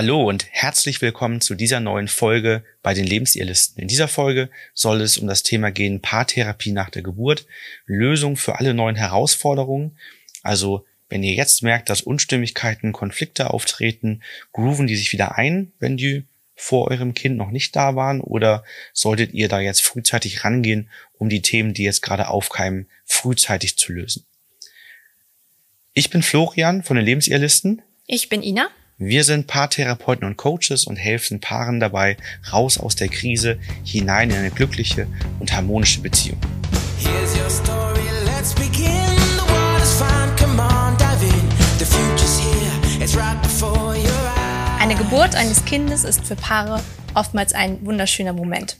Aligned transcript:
Hallo 0.00 0.28
und 0.28 0.46
herzlich 0.52 1.02
willkommen 1.02 1.40
zu 1.40 1.56
dieser 1.56 1.80
neuen 1.80 2.06
Folge 2.06 2.62
bei 2.84 2.94
den 2.94 3.04
Lebensirrlisten. 3.04 3.82
In 3.82 3.88
dieser 3.88 4.06
Folge 4.06 4.48
soll 4.72 5.00
es 5.00 5.18
um 5.18 5.26
das 5.26 5.42
Thema 5.42 5.72
gehen 5.72 6.00
Paartherapie 6.00 6.70
nach 6.70 6.88
der 6.88 7.02
Geburt, 7.02 7.46
Lösung 7.84 8.36
für 8.36 8.60
alle 8.60 8.74
neuen 8.74 8.94
Herausforderungen. 8.94 9.98
Also 10.44 10.86
wenn 11.08 11.24
ihr 11.24 11.34
jetzt 11.34 11.64
merkt, 11.64 11.90
dass 11.90 12.00
Unstimmigkeiten, 12.00 12.92
Konflikte 12.92 13.50
auftreten, 13.50 14.22
grooven 14.52 14.86
die 14.86 14.94
sich 14.94 15.12
wieder 15.12 15.36
ein, 15.36 15.72
wenn 15.80 15.96
die 15.96 16.26
vor 16.54 16.92
eurem 16.92 17.12
Kind 17.12 17.36
noch 17.36 17.50
nicht 17.50 17.74
da 17.74 17.96
waren 17.96 18.20
oder 18.20 18.62
solltet 18.92 19.34
ihr 19.34 19.48
da 19.48 19.58
jetzt 19.58 19.82
frühzeitig 19.82 20.44
rangehen, 20.44 20.90
um 21.14 21.28
die 21.28 21.42
Themen, 21.42 21.74
die 21.74 21.82
jetzt 21.82 22.02
gerade 22.02 22.28
aufkeimen, 22.28 22.86
frühzeitig 23.04 23.76
zu 23.76 23.92
lösen? 23.92 24.24
Ich 25.92 26.08
bin 26.08 26.22
Florian 26.22 26.84
von 26.84 26.94
den 26.94 27.04
Lebensirrlisten. 27.04 27.82
Ich 28.06 28.28
bin 28.28 28.44
Ina. 28.44 28.68
Wir 29.00 29.22
sind 29.22 29.46
Paartherapeuten 29.46 30.26
und 30.26 30.36
Coaches 30.36 30.84
und 30.84 30.96
helfen 30.96 31.38
Paaren 31.38 31.78
dabei, 31.78 32.16
raus 32.52 32.78
aus 32.78 32.96
der 32.96 33.06
Krise, 33.06 33.56
hinein 33.84 34.30
in 34.30 34.34
eine 34.34 34.50
glückliche 34.50 35.06
und 35.38 35.52
harmonische 35.52 36.00
Beziehung. 36.00 36.40
Eine 44.80 44.94
Geburt 44.96 45.36
eines 45.36 45.64
Kindes 45.64 46.02
ist 46.02 46.24
für 46.24 46.34
Paare 46.34 46.82
oftmals 47.14 47.52
ein 47.52 47.86
wunderschöner 47.86 48.32
Moment. 48.32 48.78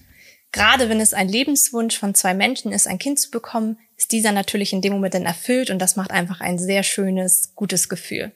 Gerade 0.51 0.89
wenn 0.89 1.01
es 1.01 1.15
ein 1.15 1.29
Lebenswunsch 1.29 1.97
von 1.97 2.17
zwei 2.17 2.35
Menschen 2.35 2.73
ist, 2.73 2.89
ein 2.89 2.99
Kind 2.99 3.21
zu 3.21 3.31
bekommen, 3.31 3.79
ist 3.97 4.11
dieser 4.11 4.33
natürlich 4.33 4.73
in 4.73 4.83
dem 4.83 4.95
Moment 4.95 5.15
dann 5.15 5.27
erfüllt 5.27 5.71
und 5.71 5.79
das 5.79 5.95
macht 5.95 6.11
einfach 6.11 6.41
ein 6.41 6.59
sehr 6.59 6.83
schönes, 6.83 7.53
gutes 7.55 7.89
Gefühl. 7.89 8.33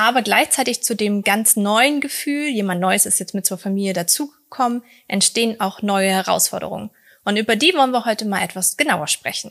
Aber 0.00 0.22
gleichzeitig 0.22 0.84
zu 0.84 0.94
dem 0.94 1.24
ganz 1.24 1.56
neuen 1.56 2.00
Gefühl, 2.00 2.46
jemand 2.46 2.80
Neues 2.80 3.04
ist 3.04 3.18
jetzt 3.18 3.34
mit 3.34 3.44
zur 3.44 3.58
Familie 3.58 3.94
dazugekommen, 3.94 4.84
entstehen 5.08 5.58
auch 5.58 5.82
neue 5.82 6.08
Herausforderungen. 6.08 6.90
Und 7.24 7.36
über 7.36 7.56
die 7.56 7.74
wollen 7.74 7.90
wir 7.90 8.04
heute 8.04 8.24
mal 8.24 8.44
etwas 8.44 8.76
genauer 8.76 9.08
sprechen. 9.08 9.50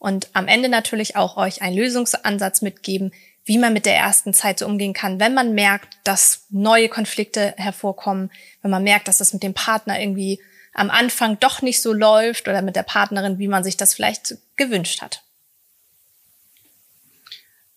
Und 0.00 0.26
am 0.32 0.48
Ende 0.48 0.68
natürlich 0.68 1.14
auch 1.14 1.36
euch 1.36 1.62
einen 1.62 1.76
Lösungsansatz 1.76 2.62
mitgeben, 2.62 3.12
wie 3.44 3.58
man 3.58 3.72
mit 3.72 3.86
der 3.86 3.94
ersten 3.94 4.34
Zeit 4.34 4.58
so 4.58 4.66
umgehen 4.66 4.92
kann, 4.92 5.20
wenn 5.20 5.34
man 5.34 5.54
merkt, 5.54 5.98
dass 6.02 6.46
neue 6.50 6.88
Konflikte 6.88 7.54
hervorkommen, 7.56 8.32
wenn 8.62 8.72
man 8.72 8.82
merkt, 8.82 9.06
dass 9.06 9.18
das 9.18 9.34
mit 9.34 9.44
dem 9.44 9.54
Partner 9.54 10.00
irgendwie 10.00 10.40
am 10.72 10.90
Anfang 10.90 11.38
doch 11.38 11.62
nicht 11.62 11.80
so 11.80 11.92
läuft 11.92 12.48
oder 12.48 12.60
mit 12.60 12.74
der 12.74 12.82
Partnerin, 12.82 13.38
wie 13.38 13.46
man 13.46 13.62
sich 13.62 13.76
das 13.76 13.94
vielleicht 13.94 14.36
gewünscht 14.56 15.00
hat. 15.00 15.23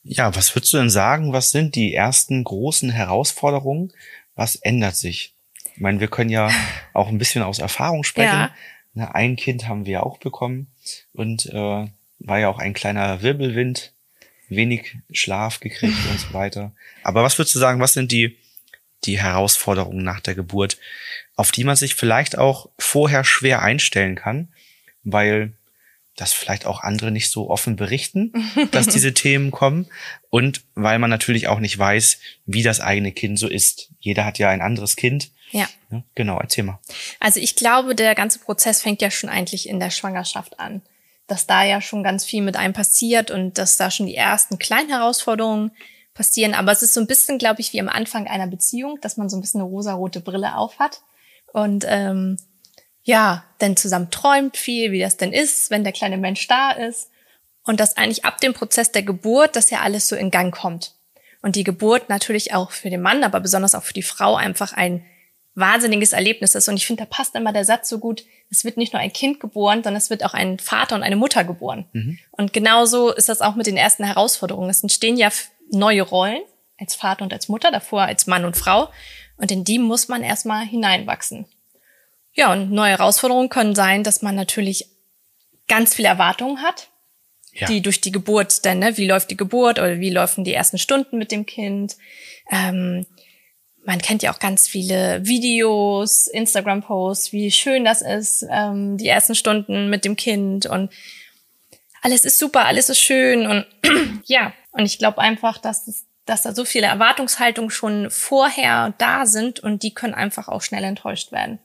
Ja, 0.10 0.34
was 0.36 0.56
würdest 0.56 0.72
du 0.72 0.78
denn 0.78 0.90
sagen? 0.90 1.34
Was 1.34 1.52
sind 1.52 1.76
die 1.76 1.94
ersten 1.94 2.44
großen 2.44 2.90
Herausforderungen? 2.90 3.92
Was 4.36 4.56
ändert 4.56 4.96
sich? 4.96 5.34
Ich 5.76 5.82
meine, 5.82 6.00
wir 6.00 6.08
können 6.08 6.30
ja 6.30 6.50
auch 6.94 7.10
ein 7.10 7.18
bisschen 7.18 7.44
aus 7.44 7.60
Erfahrung 7.60 8.04
sprechen. 8.04 8.50
Ja. 8.96 9.12
Ein 9.12 9.36
Kind 9.36 9.68
haben 9.68 9.86
wir 9.86 9.94
ja 9.94 10.04
auch 10.04 10.18
bekommen 10.18 10.68
und 11.14 11.46
äh, 11.48 11.88
war 12.20 12.40
ja 12.40 12.50
auch 12.50 12.58
ein 12.58 12.74
kleiner 12.74 13.22
Wirbelwind, 13.22 13.94
wenig 14.50 14.98
Schlaf 15.12 15.60
gekriegt 15.60 15.98
und 16.10 16.20
so 16.20 16.34
weiter. 16.34 16.72
Aber 17.04 17.22
was 17.22 17.38
würdest 17.38 17.54
du 17.54 17.60
sagen, 17.60 17.80
was 17.80 17.94
sind 17.94 18.12
die, 18.12 18.38
die 19.04 19.20
Herausforderungen 19.20 20.04
nach 20.04 20.22
der 20.22 20.36
Geburt, 20.36 20.80
auf 21.36 21.52
die 21.52 21.66
man 21.66 21.76
sich 21.76 21.96
vielleicht 21.96 22.38
auch 22.38 22.70
vorher 22.80 23.24
schwer 23.24 23.62
einstellen 23.62 24.16
kann, 24.16 24.48
weil 25.04 25.54
dass 26.18 26.34
vielleicht 26.34 26.66
auch 26.66 26.82
andere 26.82 27.12
nicht 27.12 27.30
so 27.30 27.50
offen 27.50 27.78
berichten, 27.78 28.34
dass 28.72 28.88
diese 28.88 29.14
Themen 29.14 29.52
kommen 29.52 29.88
und 30.30 30.64
weil 30.76 31.00
man 31.00 31.10
natürlich 31.10 31.48
auch 31.48 31.60
nicht 31.60 31.78
weiß, 31.78 32.20
wie 32.46 32.64
das 32.64 32.82
eigene 32.82 33.14
Kind 33.14 33.40
so 33.40 33.48
ist. 33.48 33.94
Jeder 34.00 34.26
hat 34.26 34.40
ja 34.40 34.50
ein 34.50 34.62
anderes 34.62 34.98
Kind. 34.98 35.30
Ja. 35.52 35.70
ja 35.92 36.04
genau, 36.16 36.40
erzähl 36.40 36.66
mal. 36.66 36.80
Also 37.20 37.40
ich 37.40 37.56
glaube, 37.56 37.96
der 37.96 38.16
ganze 38.16 38.40
Prozess 38.40 38.82
fängt 38.82 39.02
ja 39.02 39.12
schon 39.12 39.30
eigentlich 39.30 39.70
in 39.70 39.80
der 39.80 39.92
Schwangerschaft 39.92 40.60
an, 40.60 40.82
dass 41.28 41.48
da 41.48 41.64
ja 41.64 41.82
schon 41.82 42.04
ganz 42.04 42.26
viel 42.26 42.42
mit 42.42 42.58
einem 42.58 42.74
passiert 42.74 43.32
und 43.32 43.58
dass 43.58 43.78
da 43.78 43.92
schon 43.92 44.08
die 44.08 44.16
ersten 44.16 44.58
kleinen 44.58 44.90
Herausforderungen 44.90 45.72
passieren. 46.14 46.56
Aber 46.56 46.72
es 46.72 46.82
ist 46.82 46.96
so 46.96 47.00
ein 47.00 47.08
bisschen, 47.08 47.38
glaube 47.38 47.62
ich, 47.62 47.74
wie 47.74 47.80
am 47.80 47.90
Anfang 47.90 48.28
einer 48.28 48.48
Beziehung, 48.48 48.98
dass 49.02 49.18
man 49.18 49.30
so 49.30 49.38
ein 49.38 49.42
bisschen 49.42 49.62
eine 49.62 49.70
rosarote 49.70 50.20
Brille 50.20 50.58
aufhat 50.58 51.02
und 51.54 51.86
ähm, 51.88 52.38
ja, 53.08 53.46
denn 53.62 53.78
zusammen 53.78 54.12
träumt 54.12 54.58
viel, 54.58 54.92
wie 54.92 55.00
das 55.00 55.16
denn 55.16 55.32
ist, 55.32 55.72
wenn 55.72 55.86
der 55.86 55.94
kleine 55.94 56.18
Mensch 56.18 56.46
da 56.50 56.72
ist. 56.72 57.10
Und 57.64 57.80
dass 57.80 57.96
eigentlich 57.96 58.26
ab 58.26 58.42
dem 58.42 58.54
Prozess 58.54 58.92
der 58.92 59.04
Geburt, 59.04 59.56
dass 59.56 59.70
ja 59.70 59.80
alles 59.80 60.10
so 60.10 60.18
in 60.18 60.30
Gang 60.30 60.54
kommt. 60.54 60.94
Und 61.42 61.56
die 61.56 61.64
Geburt 61.64 62.10
natürlich 62.10 62.54
auch 62.54 62.72
für 62.72 62.90
den 62.90 63.02
Mann, 63.02 63.24
aber 63.24 63.40
besonders 63.40 63.76
auch 63.76 63.84
für 63.84 63.94
die 63.94 64.04
Frau 64.04 64.36
einfach 64.36 64.74
ein 64.74 65.06
wahnsinniges 65.56 66.12
Erlebnis 66.12 66.54
ist. 66.54 66.68
Und 66.68 66.76
ich 66.76 66.86
finde, 66.86 67.04
da 67.04 67.10
passt 67.10 67.34
immer 67.36 67.54
der 67.54 67.64
Satz 67.64 67.88
so 67.88 68.00
gut, 68.00 68.26
es 68.50 68.66
wird 68.66 68.76
nicht 68.76 68.92
nur 68.92 69.02
ein 69.02 69.14
Kind 69.14 69.40
geboren, 69.40 69.84
sondern 69.84 69.96
es 70.02 70.10
wird 70.10 70.26
auch 70.26 70.34
ein 70.34 70.60
Vater 70.60 70.96
und 70.96 71.04
eine 71.04 71.16
Mutter 71.16 71.46
geboren. 71.46 71.86
Mhm. 71.94 72.20
Und 72.32 72.52
genauso 72.52 73.14
ist 73.14 73.30
das 73.30 73.40
auch 73.40 73.56
mit 73.56 73.68
den 73.68 73.78
ersten 73.78 74.04
Herausforderungen. 74.04 74.70
Es 74.70 74.84
entstehen 74.84 75.16
ja 75.16 75.30
neue 75.72 76.02
Rollen 76.02 76.42
als 76.78 76.96
Vater 76.96 77.24
und 77.24 77.32
als 77.32 77.48
Mutter, 77.48 77.72
davor 77.72 78.02
als 78.02 78.28
Mann 78.28 78.44
und 78.44 78.58
Frau. 78.58 78.90
Und 79.38 79.50
in 79.50 79.64
die 79.64 79.80
muss 79.80 80.10
man 80.10 80.24
erstmal 80.24 80.66
hineinwachsen. 80.66 81.46
Ja, 82.38 82.54
und 82.54 82.72
neue 82.72 82.92
Herausforderungen 82.92 83.50
können 83.50 83.74
sein, 83.74 84.04
dass 84.04 84.22
man 84.22 84.36
natürlich 84.36 84.86
ganz 85.68 85.96
viele 85.96 86.08
Erwartungen 86.08 86.62
hat, 86.62 86.90
ja. 87.52 87.68
die 87.68 87.82
durch 87.82 88.00
die 88.00 88.12
Geburt 88.12 88.64
dann, 88.64 88.80
ne, 88.80 88.96
wie 88.96 89.08
läuft 89.08 89.32
die 89.32 89.38
Geburt 89.38 89.80
oder 89.80 90.00
wie 90.00 90.12
laufen 90.12 90.44
die 90.44 90.54
ersten 90.54 90.78
Stunden 90.78 91.18
mit 91.18 91.32
dem 91.32 91.48
Kind. 91.48 91.98
Ähm, 92.52 93.08
man 93.84 94.00
kennt 94.00 94.22
ja 94.22 94.32
auch 94.32 94.38
ganz 94.38 94.68
viele 94.68 95.26
Videos, 95.26 96.28
Instagram-Posts, 96.28 97.34
wie 97.34 97.50
schön 97.50 97.84
das 97.84 98.04
ist, 98.04 98.46
ähm, 98.52 98.98
die 98.98 99.08
ersten 99.08 99.34
Stunden 99.34 99.90
mit 99.90 100.06
dem 100.06 100.16
Kind 100.16 100.68
und 100.68 100.92
alles 102.04 102.24
ist 102.24 102.38
super, 102.38 102.66
alles 102.66 102.90
ist 102.90 103.00
schön 103.00 103.48
und 103.48 103.66
ja, 104.26 104.54
und 104.72 104.86
ich 104.86 105.00
glaube 105.00 105.18
einfach, 105.18 105.58
dass 105.58 105.88
es, 105.88 106.06
dass 106.26 106.44
da 106.44 106.54
so 106.54 106.66
viele 106.66 106.86
Erwartungshaltungen 106.86 107.72
schon 107.72 108.12
vorher 108.12 108.94
da 109.00 109.26
sind 109.26 109.60
und 109.60 109.82
die 109.82 109.96
können 109.96 110.14
einfach 110.14 110.48
auch 110.50 110.62
schnell 110.62 110.84
enttäuscht 110.84 111.32
werden 111.32 111.60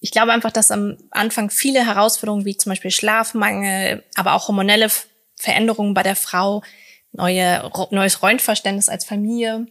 ich 0.00 0.10
glaube 0.10 0.32
einfach, 0.32 0.52
dass 0.52 0.70
am 0.70 0.96
Anfang 1.10 1.50
viele 1.50 1.84
Herausforderungen 1.84 2.44
wie 2.44 2.56
zum 2.56 2.70
Beispiel 2.70 2.90
Schlafmangel, 2.90 4.04
aber 4.14 4.34
auch 4.34 4.48
hormonelle 4.48 4.88
Veränderungen 5.36 5.94
bei 5.94 6.02
der 6.02 6.16
Frau, 6.16 6.62
neue, 7.12 7.70
neues 7.90 8.22
Rollenverständnis 8.22 8.88
als 8.88 9.04
Familie, 9.04 9.66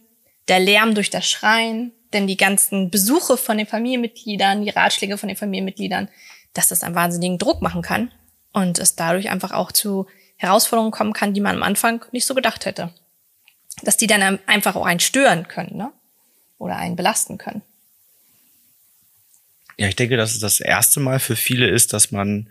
der 0.48 0.60
Lärm 0.60 0.94
durch 0.94 1.10
das 1.10 1.28
Schreien, 1.28 1.92
denn 2.12 2.26
die 2.26 2.36
ganzen 2.36 2.90
Besuche 2.90 3.36
von 3.36 3.58
den 3.58 3.66
Familienmitgliedern, 3.66 4.64
die 4.64 4.70
Ratschläge 4.70 5.18
von 5.18 5.28
den 5.28 5.36
Familienmitgliedern, 5.36 6.08
dass 6.54 6.68
das 6.68 6.82
einen 6.82 6.94
wahnsinnigen 6.94 7.38
Druck 7.38 7.62
machen 7.62 7.82
kann 7.82 8.10
und 8.52 8.78
es 8.78 8.96
dadurch 8.96 9.30
einfach 9.30 9.52
auch 9.52 9.72
zu 9.72 10.06
Herausforderungen 10.36 10.92
kommen 10.92 11.12
kann, 11.12 11.34
die 11.34 11.40
man 11.40 11.56
am 11.56 11.62
Anfang 11.62 12.04
nicht 12.12 12.26
so 12.26 12.34
gedacht 12.34 12.64
hätte. 12.64 12.94
Dass 13.82 13.96
die 13.96 14.06
dann 14.06 14.38
einfach 14.46 14.76
auch 14.76 14.86
einen 14.86 15.00
stören 15.00 15.48
können, 15.48 15.76
ne? 15.76 15.92
Oder 16.58 16.76
einen 16.76 16.96
belasten 16.96 17.38
können. 17.38 17.62
Ja, 19.78 19.88
ich 19.88 19.96
denke, 19.96 20.16
dass 20.16 20.34
es 20.34 20.40
das 20.40 20.60
erste 20.60 21.00
Mal 21.00 21.20
für 21.20 21.36
viele 21.36 21.68
ist, 21.68 21.92
dass 21.92 22.10
man 22.10 22.50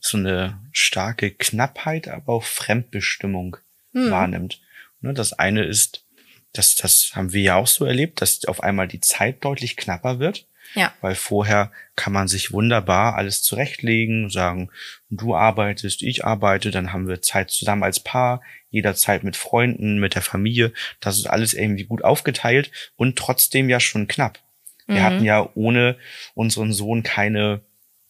so 0.00 0.16
eine 0.16 0.60
starke 0.72 1.30
Knappheit, 1.30 2.08
aber 2.08 2.34
auch 2.34 2.44
Fremdbestimmung 2.44 3.56
hm. 3.92 4.10
wahrnimmt. 4.10 4.60
Ne, 5.00 5.12
das 5.12 5.32
eine 5.32 5.64
ist, 5.64 6.04
das, 6.52 6.76
das 6.76 7.12
haben 7.14 7.32
wir 7.32 7.42
ja 7.42 7.56
auch 7.56 7.66
so 7.66 7.84
erlebt, 7.84 8.20
dass 8.20 8.44
auf 8.44 8.62
einmal 8.62 8.88
die 8.88 9.00
Zeit 9.00 9.44
deutlich 9.44 9.76
knapper 9.76 10.18
wird. 10.18 10.46
Ja. 10.74 10.92
Weil 11.00 11.14
vorher 11.14 11.72
kann 11.96 12.12
man 12.12 12.28
sich 12.28 12.52
wunderbar 12.52 13.16
alles 13.16 13.42
zurechtlegen, 13.42 14.28
sagen, 14.28 14.70
du 15.08 15.34
arbeitest, 15.34 16.02
ich 16.02 16.26
arbeite, 16.26 16.70
dann 16.70 16.92
haben 16.92 17.08
wir 17.08 17.22
Zeit 17.22 17.50
zusammen 17.50 17.82
als 17.82 18.00
Paar, 18.00 18.42
jederzeit 18.70 19.24
mit 19.24 19.36
Freunden, 19.36 19.98
mit 19.98 20.14
der 20.14 20.22
Familie. 20.22 20.72
Das 21.00 21.18
ist 21.18 21.26
alles 21.26 21.54
irgendwie 21.54 21.84
gut 21.84 22.04
aufgeteilt 22.04 22.70
und 22.96 23.16
trotzdem 23.16 23.70
ja 23.70 23.80
schon 23.80 24.08
knapp. 24.08 24.40
Wir 24.88 25.00
mhm. 25.00 25.04
hatten 25.04 25.24
ja 25.24 25.48
ohne 25.54 25.96
unseren 26.34 26.72
Sohn 26.72 27.02
keine, 27.02 27.60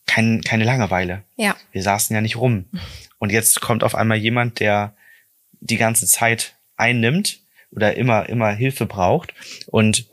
kein, 0.06 0.40
keine 0.40 0.64
Langeweile. 0.64 1.24
Ja. 1.36 1.56
Wir 1.72 1.82
saßen 1.82 2.14
ja 2.14 2.22
nicht 2.22 2.36
rum. 2.36 2.66
Und 3.18 3.32
jetzt 3.32 3.60
kommt 3.60 3.84
auf 3.84 3.94
einmal 3.94 4.16
jemand, 4.16 4.60
der 4.60 4.94
die 5.60 5.76
ganze 5.76 6.06
Zeit 6.06 6.54
einnimmt 6.76 7.40
oder 7.72 7.96
immer, 7.96 8.28
immer 8.28 8.50
Hilfe 8.52 8.86
braucht 8.86 9.34
und 9.66 10.06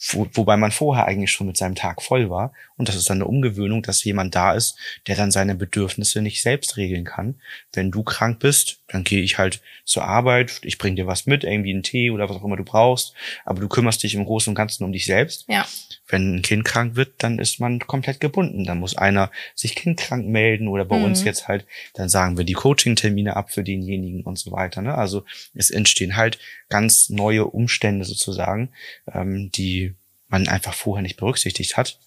wo, 0.00 0.28
wobei 0.32 0.56
man 0.56 0.70
vorher 0.70 1.06
eigentlich 1.06 1.32
schon 1.32 1.48
mit 1.48 1.56
seinem 1.56 1.74
Tag 1.74 2.02
voll 2.02 2.30
war. 2.30 2.52
Und 2.76 2.88
das 2.88 2.94
ist 2.94 3.10
dann 3.10 3.18
eine 3.18 3.26
Umgewöhnung, 3.26 3.82
dass 3.82 4.04
jemand 4.04 4.34
da 4.34 4.52
ist, 4.52 4.78
der 5.08 5.16
dann 5.16 5.32
seine 5.32 5.56
Bedürfnisse 5.56 6.22
nicht 6.22 6.42
selbst 6.42 6.76
regeln 6.76 7.04
kann. 7.04 7.40
Wenn 7.72 7.90
du 7.90 8.04
krank 8.04 8.38
bist, 8.38 8.78
dann 8.86 9.02
gehe 9.02 9.22
ich 9.22 9.38
halt 9.38 9.60
zur 9.84 10.04
Arbeit, 10.04 10.60
ich 10.62 10.78
bring 10.78 10.94
dir 10.94 11.06
was 11.06 11.26
mit, 11.26 11.44
irgendwie 11.44 11.72
einen 11.72 11.82
Tee 11.82 12.10
oder 12.10 12.28
was 12.28 12.36
auch 12.36 12.44
immer 12.44 12.56
du 12.56 12.64
brauchst, 12.64 13.14
aber 13.44 13.60
du 13.60 13.68
kümmerst 13.68 14.02
dich 14.02 14.14
im 14.14 14.24
Großen 14.24 14.50
und 14.50 14.54
Ganzen 14.54 14.84
um 14.84 14.92
dich 14.92 15.06
selbst. 15.06 15.46
Ja. 15.48 15.66
Wenn 16.06 16.36
ein 16.36 16.42
Kind 16.42 16.64
krank 16.64 16.94
wird, 16.94 17.14
dann 17.18 17.38
ist 17.38 17.58
man 17.58 17.80
komplett 17.80 18.20
gebunden. 18.20 18.64
Dann 18.64 18.78
muss 18.78 18.96
einer 18.96 19.30
sich 19.54 19.74
kindkrank 19.74 20.26
melden 20.26 20.68
oder 20.68 20.84
bei 20.84 20.98
mhm. 20.98 21.04
uns 21.04 21.24
jetzt 21.24 21.48
halt, 21.48 21.66
dann 21.94 22.08
sagen 22.08 22.38
wir 22.38 22.44
die 22.44 22.54
Coaching-Termine 22.54 23.34
ab 23.36 23.50
für 23.50 23.64
denjenigen 23.64 24.22
und 24.22 24.38
so 24.38 24.52
weiter. 24.52 24.80
Ne? 24.80 24.94
Also 24.94 25.24
es 25.54 25.70
entstehen 25.70 26.16
halt 26.16 26.38
ganz 26.68 27.08
neue 27.08 27.46
Umstände 27.46 28.04
sozusagen, 28.04 28.70
ähm, 29.12 29.50
die 29.52 29.87
man 30.28 30.48
einfach 30.48 30.74
vorher 30.74 31.02
nicht 31.02 31.16
berücksichtigt 31.16 31.76
hat. 31.76 31.98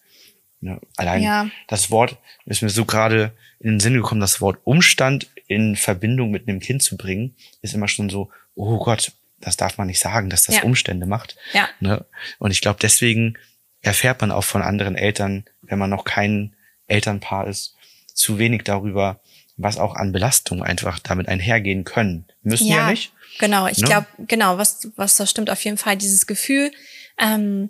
Ne? 0.60 0.80
Allein 0.96 1.24
ja. 1.24 1.50
das 1.68 1.92
Wort 1.92 2.18
ist 2.46 2.62
mir 2.62 2.70
so 2.70 2.86
gerade 2.86 3.34
in 3.60 3.72
den 3.72 3.80
Sinn 3.80 3.96
gekommen, 3.96 4.22
das 4.22 4.42
Wort 4.42 4.60
Umstand 4.64 5.28
in 5.48 5.76
Verbindung 5.76 6.32
mit 6.32 6.48
einem 6.48 6.60
Kind 6.60 6.84
zu 6.84 6.98
bringen, 6.98 7.36
ist 7.62 7.74
immer 7.74 7.88
schon 7.88 8.10
so, 8.10 8.30
oh 8.56 8.78
Gott, 8.78 9.12
das 9.40 9.58
darf 9.58 9.78
man 9.78 9.88
nicht 9.88 10.00
sagen, 10.00 10.30
dass 10.30 10.44
das 10.44 10.58
ja. 10.58 10.64
Umstände 10.64 11.06
macht. 11.06 11.36
Ja. 11.54 11.68
Ne? 11.80 12.06
Und 12.38 12.52
ich 12.52 12.62
glaube, 12.62 12.80
deswegen 12.82 13.38
erfährt 13.82 14.22
man 14.22 14.32
auch 14.32 14.44
von 14.44 14.62
anderen 14.62 14.96
Eltern, 14.96 15.46
wenn 15.62 15.80
man 15.80 15.90
noch 15.90 16.06
kein 16.06 16.56
Elternpaar 16.88 17.48
ist, 17.48 17.76
zu 18.14 18.38
wenig 18.38 18.64
darüber, 18.64 19.20
was 19.58 19.78
auch 19.78 19.96
an 19.96 20.12
Belastung 20.12 20.64
einfach 20.64 21.00
damit 21.00 21.28
einhergehen 21.28 21.84
können. 21.84 22.26
Müssen 22.44 22.68
ja, 22.68 22.78
ja 22.78 22.90
nicht. 22.92 23.14
Genau, 23.40 23.68
ich 23.68 23.80
ne? 23.80 23.88
glaube, 23.88 24.08
genau, 24.20 24.58
was, 24.58 24.90
was 24.96 25.16
das 25.16 25.30
stimmt 25.30 25.50
auf 25.50 25.64
jeden 25.64 25.78
Fall, 25.78 25.98
dieses 25.98 26.28
Gefühl, 26.28 26.72
ähm, 27.18 27.70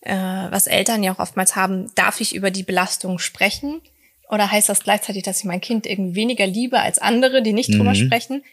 äh, 0.00 0.14
was 0.14 0.66
Eltern 0.66 1.02
ja 1.02 1.14
auch 1.14 1.18
oftmals 1.18 1.56
haben, 1.56 1.92
darf 1.94 2.20
ich 2.20 2.34
über 2.34 2.50
die 2.50 2.62
Belastung 2.62 3.18
sprechen? 3.18 3.80
Oder 4.28 4.50
heißt 4.50 4.68
das 4.68 4.80
gleichzeitig, 4.80 5.22
dass 5.22 5.38
ich 5.38 5.44
mein 5.44 5.60
Kind 5.60 5.86
irgendwie 5.86 6.14
weniger 6.16 6.46
liebe 6.46 6.80
als 6.80 6.98
andere, 6.98 7.42
die 7.42 7.52
nicht 7.52 7.72
drüber 7.72 7.90
mhm. 7.90 7.94
sprechen? 7.94 8.44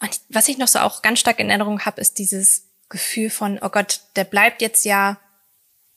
Und 0.00 0.20
was 0.28 0.48
ich 0.48 0.58
noch 0.58 0.68
so 0.68 0.78
auch 0.78 1.02
ganz 1.02 1.20
stark 1.20 1.40
in 1.40 1.50
Erinnerung 1.50 1.80
habe, 1.80 2.00
ist 2.00 2.18
dieses 2.18 2.68
Gefühl 2.88 3.30
von, 3.30 3.58
oh 3.62 3.68
Gott, 3.68 4.00
der 4.16 4.24
bleibt 4.24 4.62
jetzt 4.62 4.84
ja 4.84 5.20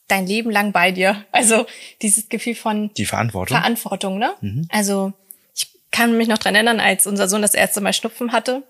dein 0.07 0.27
Leben 0.27 0.51
lang 0.51 0.71
bei 0.71 0.91
dir. 0.91 1.25
Also 1.31 1.65
dieses 2.01 2.29
Gefühl 2.29 2.55
von 2.55 2.93
die 2.93 3.05
Verantwortung. 3.05 3.57
Verantwortung, 3.57 4.19
ne? 4.19 4.33
Mhm. 4.41 4.67
Also 4.69 5.13
ich 5.55 5.67
kann 5.91 6.17
mich 6.17 6.27
noch 6.27 6.37
dran 6.37 6.55
erinnern, 6.55 6.79
als 6.81 7.07
unser 7.07 7.27
Sohn 7.27 7.41
das 7.41 7.53
erste 7.53 7.81
Mal 7.81 7.93
Schnupfen 7.93 8.33
hatte, 8.33 8.63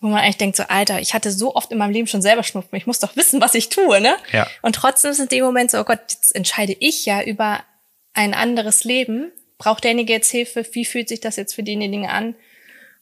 wo 0.00 0.08
man 0.08 0.20
eigentlich 0.20 0.36
denkt 0.36 0.56
so, 0.56 0.62
Alter, 0.64 1.00
ich 1.00 1.14
hatte 1.14 1.32
so 1.32 1.54
oft 1.54 1.72
in 1.72 1.78
meinem 1.78 1.90
Leben 1.90 2.06
schon 2.06 2.22
selber 2.22 2.44
Schnupfen, 2.44 2.76
ich 2.76 2.86
muss 2.86 3.00
doch 3.00 3.16
wissen, 3.16 3.40
was 3.40 3.54
ich 3.54 3.68
tue, 3.68 4.00
ne? 4.00 4.14
Ja. 4.32 4.46
Und 4.62 4.74
trotzdem 4.74 5.10
ist 5.10 5.18
in 5.18 5.28
dem 5.28 5.44
Moment 5.44 5.70
so, 5.70 5.80
oh 5.80 5.84
Gott, 5.84 6.00
jetzt 6.08 6.34
entscheide 6.34 6.76
ich 6.78 7.04
ja 7.04 7.22
über 7.22 7.60
ein 8.14 8.34
anderes 8.34 8.84
Leben. 8.84 9.32
Braucht 9.58 9.84
derjenige 9.84 10.12
jetzt 10.12 10.30
Hilfe? 10.30 10.64
Wie 10.72 10.84
fühlt 10.84 11.08
sich 11.08 11.20
das 11.20 11.36
jetzt 11.36 11.54
für 11.54 11.64
denjenigen 11.64 12.06
an? 12.06 12.36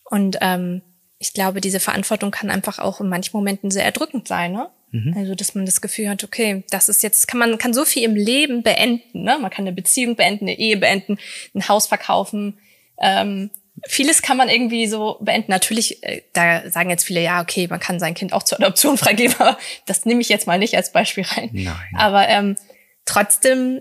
Und 0.04 0.38
ähm, 0.40 0.82
ich 1.18 1.32
glaube, 1.34 1.60
diese 1.60 1.80
Verantwortung 1.80 2.30
kann 2.30 2.50
einfach 2.50 2.78
auch 2.78 3.00
in 3.00 3.08
manchen 3.08 3.36
Momenten 3.36 3.70
sehr 3.70 3.84
erdrückend 3.84 4.28
sein, 4.28 4.52
ne? 4.52 4.70
Mhm. 4.92 5.14
Also, 5.16 5.34
dass 5.34 5.54
man 5.54 5.66
das 5.66 5.80
Gefühl 5.80 6.08
hat, 6.08 6.24
okay, 6.24 6.64
das 6.70 6.88
ist 6.88 7.02
jetzt, 7.02 7.28
kann 7.28 7.38
man 7.38 7.58
kann 7.58 7.74
so 7.74 7.84
viel 7.84 8.04
im 8.04 8.14
Leben 8.14 8.62
beenden, 8.62 9.22
ne? 9.22 9.38
Man 9.38 9.50
kann 9.50 9.66
eine 9.66 9.74
Beziehung 9.74 10.16
beenden, 10.16 10.44
eine 10.44 10.58
Ehe 10.58 10.76
beenden, 10.76 11.18
ein 11.54 11.68
Haus 11.68 11.86
verkaufen. 11.86 12.58
Ähm, 12.98 13.50
vieles 13.86 14.22
kann 14.22 14.36
man 14.36 14.48
irgendwie 14.48 14.86
so 14.86 15.18
beenden. 15.20 15.50
Natürlich, 15.50 16.02
äh, 16.02 16.22
da 16.32 16.68
sagen 16.70 16.90
jetzt 16.90 17.04
viele, 17.04 17.22
ja, 17.22 17.40
okay, 17.40 17.66
man 17.68 17.80
kann 17.80 18.00
sein 18.00 18.14
Kind 18.14 18.32
auch 18.32 18.42
zur 18.42 18.58
Adoption 18.58 18.98
freigeben, 18.98 19.34
aber 19.38 19.58
das 19.86 20.04
nehme 20.04 20.20
ich 20.20 20.28
jetzt 20.28 20.46
mal 20.46 20.58
nicht 20.58 20.76
als 20.76 20.92
Beispiel 20.92 21.24
rein. 21.24 21.50
Nein. 21.52 21.76
Aber 21.94 22.28
ähm, 22.28 22.56
trotzdem 23.04 23.80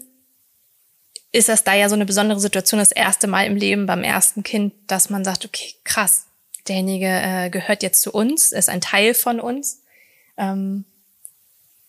ist 1.32 1.50
das 1.50 1.64
da 1.64 1.74
ja 1.74 1.90
so 1.90 1.96
eine 1.96 2.06
besondere 2.06 2.40
Situation, 2.40 2.80
das 2.80 2.92
erste 2.92 3.28
Mal 3.28 3.46
im 3.46 3.58
Leben 3.58 3.86
beim 3.86 4.04
ersten 4.04 4.44
Kind, 4.44 4.74
dass 4.88 5.10
man 5.10 5.26
sagt, 5.26 5.46
okay, 5.46 5.74
krass, 5.84 6.28
derjenige 6.68 7.08
äh, 7.08 7.50
gehört 7.50 7.84
jetzt 7.84 8.02
zu 8.02 8.12
uns, 8.12 8.52
ist 8.52 8.70
ein 8.70 8.82
Teil 8.82 9.14
von 9.14 9.40
uns. 9.40 9.82
Ähm, 10.38 10.86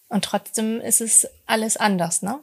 und 0.08 0.24
trotzdem 0.24 0.80
ist 0.80 1.00
es 1.00 1.28
alles 1.46 1.76
anders, 1.76 2.22
ne? 2.22 2.40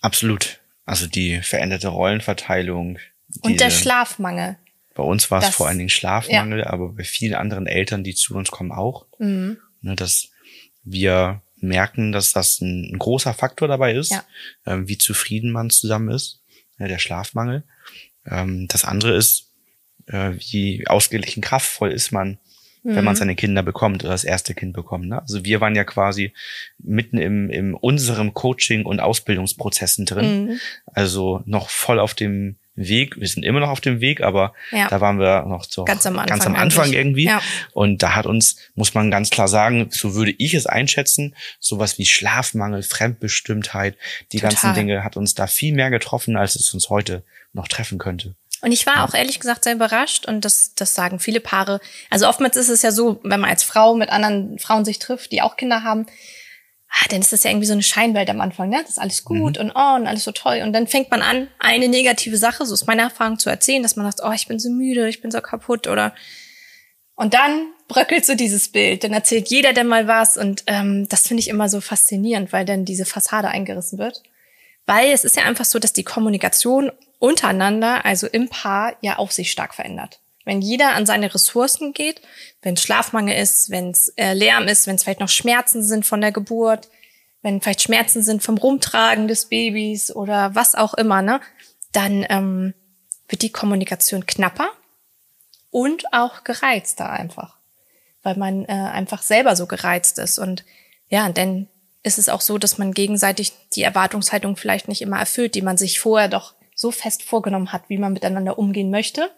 Absolut. 0.00 0.60
Also 0.84 1.06
die 1.06 1.40
veränderte 1.40 1.88
Rollenverteilung. 1.88 2.98
Und 3.40 3.60
der 3.60 3.70
Schlafmangel. 3.70 4.58
Bei 4.94 5.02
uns 5.02 5.30
war 5.30 5.42
es 5.42 5.54
vor 5.54 5.68
allen 5.68 5.78
Dingen 5.78 5.90
Schlafmangel, 5.90 6.60
ja. 6.60 6.66
aber 6.66 6.90
bei 6.90 7.04
vielen 7.04 7.34
anderen 7.34 7.66
Eltern, 7.66 8.04
die 8.04 8.14
zu 8.14 8.34
uns 8.34 8.50
kommen, 8.50 8.72
auch. 8.72 9.06
Mhm. 9.18 9.58
Ne, 9.80 9.96
dass 9.96 10.28
wir 10.84 11.42
merken, 11.56 12.12
dass 12.12 12.32
das 12.32 12.60
ein, 12.60 12.92
ein 12.92 12.98
großer 12.98 13.34
Faktor 13.34 13.68
dabei 13.68 13.94
ist, 13.94 14.10
ja. 14.10 14.24
ähm, 14.66 14.88
wie 14.88 14.98
zufrieden 14.98 15.50
man 15.50 15.70
zusammen 15.70 16.10
ist, 16.10 16.40
ja, 16.78 16.88
der 16.88 16.98
Schlafmangel. 16.98 17.64
Ähm, 18.26 18.66
das 18.68 18.84
andere 18.84 19.16
ist, 19.16 19.46
äh, 20.06 20.32
wie 20.38 20.86
ausgeglichen 20.86 21.40
kraftvoll 21.40 21.92
ist 21.92 22.12
man, 22.12 22.38
mhm. 22.82 22.96
wenn 22.96 23.04
man 23.04 23.14
mhm. 23.14 23.18
seine 23.18 23.36
Kinder 23.36 23.62
bekommt 23.62 24.02
oder 24.02 24.12
das 24.12 24.24
erste 24.24 24.54
Kind 24.54 24.72
bekommt. 24.72 25.06
Ne? 25.06 25.22
Also 25.22 25.44
wir 25.44 25.60
waren 25.60 25.76
ja 25.76 25.84
quasi 25.84 26.34
mitten 26.78 27.18
im, 27.18 27.48
im 27.50 27.74
unserem 27.74 28.34
Coaching- 28.34 28.84
und 28.84 29.00
Ausbildungsprozessen 29.00 30.04
drin. 30.04 30.46
Mhm. 30.46 30.60
Also 30.86 31.42
noch 31.46 31.70
voll 31.70 32.00
auf 32.00 32.14
dem 32.14 32.56
Weg. 32.74 33.20
Wir 33.20 33.28
sind 33.28 33.42
immer 33.44 33.60
noch 33.60 33.68
auf 33.68 33.80
dem 33.80 34.00
Weg, 34.00 34.22
aber 34.22 34.54
ja. 34.70 34.88
da 34.88 35.00
waren 35.00 35.18
wir 35.18 35.44
noch 35.46 35.64
so 35.64 35.84
ganz 35.84 36.06
am 36.06 36.18
Anfang, 36.18 36.38
ganz 36.38 36.46
am 36.46 36.56
Anfang 36.56 36.92
irgendwie. 36.92 37.26
Ja. 37.26 37.42
Und 37.72 38.02
da 38.02 38.14
hat 38.14 38.26
uns, 38.26 38.56
muss 38.74 38.94
man 38.94 39.10
ganz 39.10 39.30
klar 39.30 39.48
sagen, 39.48 39.88
so 39.90 40.14
würde 40.14 40.34
ich 40.38 40.54
es 40.54 40.66
einschätzen, 40.66 41.34
sowas 41.60 41.98
wie 41.98 42.06
Schlafmangel, 42.06 42.82
Fremdbestimmtheit, 42.82 43.96
die 44.32 44.38
Total. 44.38 44.50
ganzen 44.50 44.74
Dinge 44.74 45.04
hat 45.04 45.16
uns 45.16 45.34
da 45.34 45.46
viel 45.46 45.74
mehr 45.74 45.90
getroffen, 45.90 46.36
als 46.36 46.56
es 46.56 46.72
uns 46.72 46.88
heute 46.88 47.24
noch 47.52 47.68
treffen 47.68 47.98
könnte. 47.98 48.34
Und 48.62 48.70
ich 48.70 48.86
war 48.86 49.04
auch 49.04 49.14
ehrlich 49.14 49.40
gesagt 49.40 49.64
sehr 49.64 49.74
überrascht 49.74 50.26
und 50.26 50.44
das, 50.44 50.72
das 50.74 50.94
sagen 50.94 51.18
viele 51.18 51.40
Paare. 51.40 51.80
Also 52.10 52.28
oftmals 52.28 52.56
ist 52.56 52.68
es 52.68 52.82
ja 52.82 52.92
so, 52.92 53.20
wenn 53.24 53.40
man 53.40 53.50
als 53.50 53.64
Frau 53.64 53.94
mit 53.94 54.08
anderen 54.10 54.58
Frauen 54.60 54.84
sich 54.84 55.00
trifft, 55.00 55.32
die 55.32 55.42
auch 55.42 55.56
Kinder 55.56 55.82
haben, 55.82 56.06
ah, 56.92 57.06
dann 57.08 57.20
ist 57.20 57.32
das 57.32 57.42
ja 57.42 57.50
irgendwie 57.50 57.66
so 57.66 57.72
eine 57.72 57.82
Scheinwelt 57.82 58.28
am 58.28 58.40
Anfang, 58.40 58.68
ne? 58.68 58.78
Das 58.82 58.90
ist 58.90 58.98
alles 58.98 59.24
gut 59.24 59.56
mhm. 59.56 59.62
und 59.62 59.72
oh 59.74 59.94
und 59.96 60.06
alles 60.06 60.24
so 60.24 60.32
toll. 60.32 60.60
Und 60.62 60.72
dann 60.72 60.86
fängt 60.86 61.10
man 61.10 61.22
an, 61.22 61.48
eine 61.58 61.88
negative 61.88 62.36
Sache, 62.36 62.66
so 62.66 62.74
ist 62.74 62.86
meine 62.86 63.02
Erfahrung, 63.02 63.38
zu 63.38 63.48
erzählen, 63.48 63.82
dass 63.82 63.96
man 63.96 64.10
sagt, 64.10 64.20
oh, 64.24 64.32
ich 64.32 64.46
bin 64.46 64.58
so 64.58 64.70
müde, 64.70 65.08
ich 65.08 65.22
bin 65.22 65.30
so 65.30 65.40
kaputt 65.40 65.86
oder 65.86 66.14
und 67.14 67.34
dann 67.34 67.68
bröckelt 67.88 68.24
so 68.24 68.34
dieses 68.34 68.68
Bild. 68.68 69.04
Dann 69.04 69.12
erzählt 69.12 69.48
jeder 69.48 69.72
denn 69.72 69.86
mal 69.86 70.06
was 70.06 70.36
und 70.36 70.64
ähm, 70.66 71.08
das 71.08 71.26
finde 71.26 71.40
ich 71.40 71.48
immer 71.48 71.68
so 71.68 71.80
faszinierend, 71.80 72.52
weil 72.52 72.64
dann 72.64 72.84
diese 72.84 73.04
Fassade 73.04 73.48
eingerissen 73.48 73.98
wird. 73.98 74.22
Weil 74.86 75.12
es 75.12 75.24
ist 75.24 75.36
ja 75.36 75.44
einfach 75.44 75.64
so, 75.64 75.78
dass 75.78 75.92
die 75.92 76.02
Kommunikation 76.02 76.90
untereinander, 77.18 78.04
also 78.04 78.26
im 78.26 78.48
Paar, 78.48 78.96
ja 79.00 79.18
auch 79.18 79.30
sich 79.30 79.52
stark 79.52 79.74
verändert. 79.74 80.21
Wenn 80.44 80.60
jeder 80.60 80.94
an 80.94 81.06
seine 81.06 81.32
Ressourcen 81.32 81.92
geht, 81.92 82.20
wenn 82.62 82.76
Schlafmangel 82.76 83.36
ist, 83.36 83.70
wenn 83.70 83.90
es 83.90 84.08
äh, 84.16 84.32
Lärm 84.32 84.68
ist, 84.68 84.86
wenn 84.86 84.96
es 84.96 85.04
vielleicht 85.04 85.20
noch 85.20 85.28
Schmerzen 85.28 85.82
sind 85.82 86.04
von 86.04 86.20
der 86.20 86.32
Geburt, 86.32 86.88
wenn 87.42 87.60
vielleicht 87.60 87.82
Schmerzen 87.82 88.22
sind 88.22 88.42
vom 88.42 88.58
Rumtragen 88.58 89.28
des 89.28 89.48
Babys 89.48 90.14
oder 90.14 90.54
was 90.54 90.74
auch 90.74 90.94
immer, 90.94 91.22
ne, 91.22 91.40
dann 91.92 92.26
ähm, 92.28 92.74
wird 93.28 93.42
die 93.42 93.52
Kommunikation 93.52 94.26
knapper 94.26 94.70
und 95.70 96.12
auch 96.12 96.44
gereizter 96.44 97.10
einfach, 97.10 97.56
weil 98.22 98.36
man 98.36 98.64
äh, 98.64 98.72
einfach 98.72 99.22
selber 99.22 99.56
so 99.56 99.66
gereizt 99.66 100.18
ist 100.18 100.38
und 100.38 100.64
ja, 101.08 101.28
denn 101.28 101.68
ist 102.02 102.18
es 102.18 102.28
auch 102.28 102.40
so, 102.40 102.58
dass 102.58 102.78
man 102.78 102.92
gegenseitig 102.92 103.52
die 103.74 103.82
Erwartungshaltung 103.82 104.56
vielleicht 104.56 104.88
nicht 104.88 105.02
immer 105.02 105.18
erfüllt, 105.18 105.54
die 105.54 105.62
man 105.62 105.76
sich 105.76 106.00
vorher 106.00 106.28
doch 106.28 106.54
so 106.74 106.90
fest 106.90 107.22
vorgenommen 107.22 107.72
hat, 107.72 107.84
wie 107.88 107.98
man 107.98 108.12
miteinander 108.12 108.58
umgehen 108.58 108.90
möchte. 108.90 109.30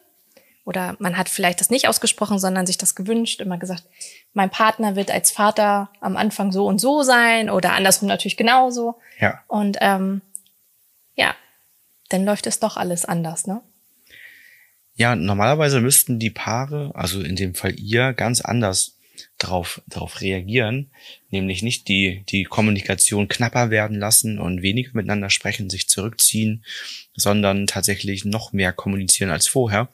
Oder 0.64 0.96
man 0.98 1.18
hat 1.18 1.28
vielleicht 1.28 1.60
das 1.60 1.70
nicht 1.70 1.88
ausgesprochen, 1.88 2.38
sondern 2.38 2.66
sich 2.66 2.78
das 2.78 2.94
gewünscht, 2.94 3.40
immer 3.40 3.58
gesagt, 3.58 3.84
mein 4.32 4.50
Partner 4.50 4.96
wird 4.96 5.10
als 5.10 5.30
Vater 5.30 5.90
am 6.00 6.16
Anfang 6.16 6.52
so 6.52 6.66
und 6.66 6.80
so 6.80 7.02
sein 7.02 7.50
oder 7.50 7.72
andersrum 7.72 8.08
natürlich 8.08 8.38
genauso. 8.38 8.96
Ja. 9.20 9.42
Und 9.46 9.76
ähm, 9.80 10.22
ja, 11.16 11.34
dann 12.08 12.24
läuft 12.24 12.46
es 12.46 12.60
doch 12.60 12.76
alles 12.76 13.04
anders, 13.04 13.46
ne? 13.46 13.60
Ja, 14.96 15.16
normalerweise 15.16 15.80
müssten 15.80 16.20
die 16.20 16.30
Paare, 16.30 16.92
also 16.94 17.20
in 17.20 17.34
dem 17.34 17.54
Fall 17.54 17.78
ihr, 17.78 18.12
ganz 18.12 18.40
anders 18.40 18.96
darauf, 19.38 19.82
darauf 19.88 20.20
reagieren, 20.20 20.90
nämlich 21.30 21.62
nicht 21.62 21.88
die, 21.88 22.24
die 22.28 22.44
Kommunikation 22.44 23.28
knapper 23.28 23.70
werden 23.70 23.98
lassen 23.98 24.38
und 24.38 24.62
weniger 24.62 24.90
miteinander 24.94 25.30
sprechen, 25.30 25.68
sich 25.68 25.88
zurückziehen, 25.88 26.64
sondern 27.14 27.66
tatsächlich 27.66 28.24
noch 28.24 28.52
mehr 28.52 28.72
kommunizieren 28.72 29.30
als 29.30 29.48
vorher. 29.48 29.88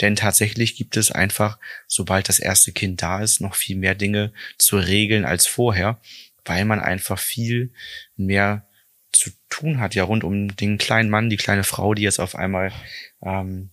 Denn 0.00 0.16
tatsächlich 0.16 0.74
gibt 0.74 0.96
es 0.96 1.10
einfach, 1.10 1.58
sobald 1.86 2.28
das 2.28 2.38
erste 2.38 2.72
Kind 2.72 3.02
da 3.02 3.20
ist, 3.20 3.40
noch 3.40 3.54
viel 3.54 3.76
mehr 3.76 3.94
Dinge 3.94 4.32
zu 4.58 4.78
regeln 4.78 5.24
als 5.24 5.46
vorher, 5.46 6.00
weil 6.44 6.64
man 6.64 6.80
einfach 6.80 7.18
viel 7.18 7.72
mehr 8.16 8.66
zu 9.12 9.30
tun 9.50 9.78
hat, 9.78 9.94
ja, 9.94 10.04
rund 10.04 10.24
um 10.24 10.56
den 10.56 10.78
kleinen 10.78 11.10
Mann, 11.10 11.30
die 11.30 11.36
kleine 11.36 11.64
Frau, 11.64 11.94
die 11.94 12.02
jetzt 12.02 12.18
auf 12.18 12.34
einmal 12.34 12.72
ähm, 13.22 13.70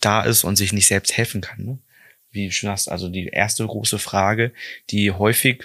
da 0.00 0.22
ist 0.22 0.44
und 0.44 0.56
sich 0.56 0.72
nicht 0.72 0.88
selbst 0.88 1.16
helfen 1.16 1.40
kann. 1.40 1.64
Ne? 1.64 1.78
wie 2.36 2.46
du 2.46 2.52
schon 2.52 2.70
hast, 2.70 2.88
also 2.88 3.08
die 3.08 3.26
erste 3.26 3.66
große 3.66 3.98
Frage, 3.98 4.52
die 4.90 5.10
häufig 5.10 5.64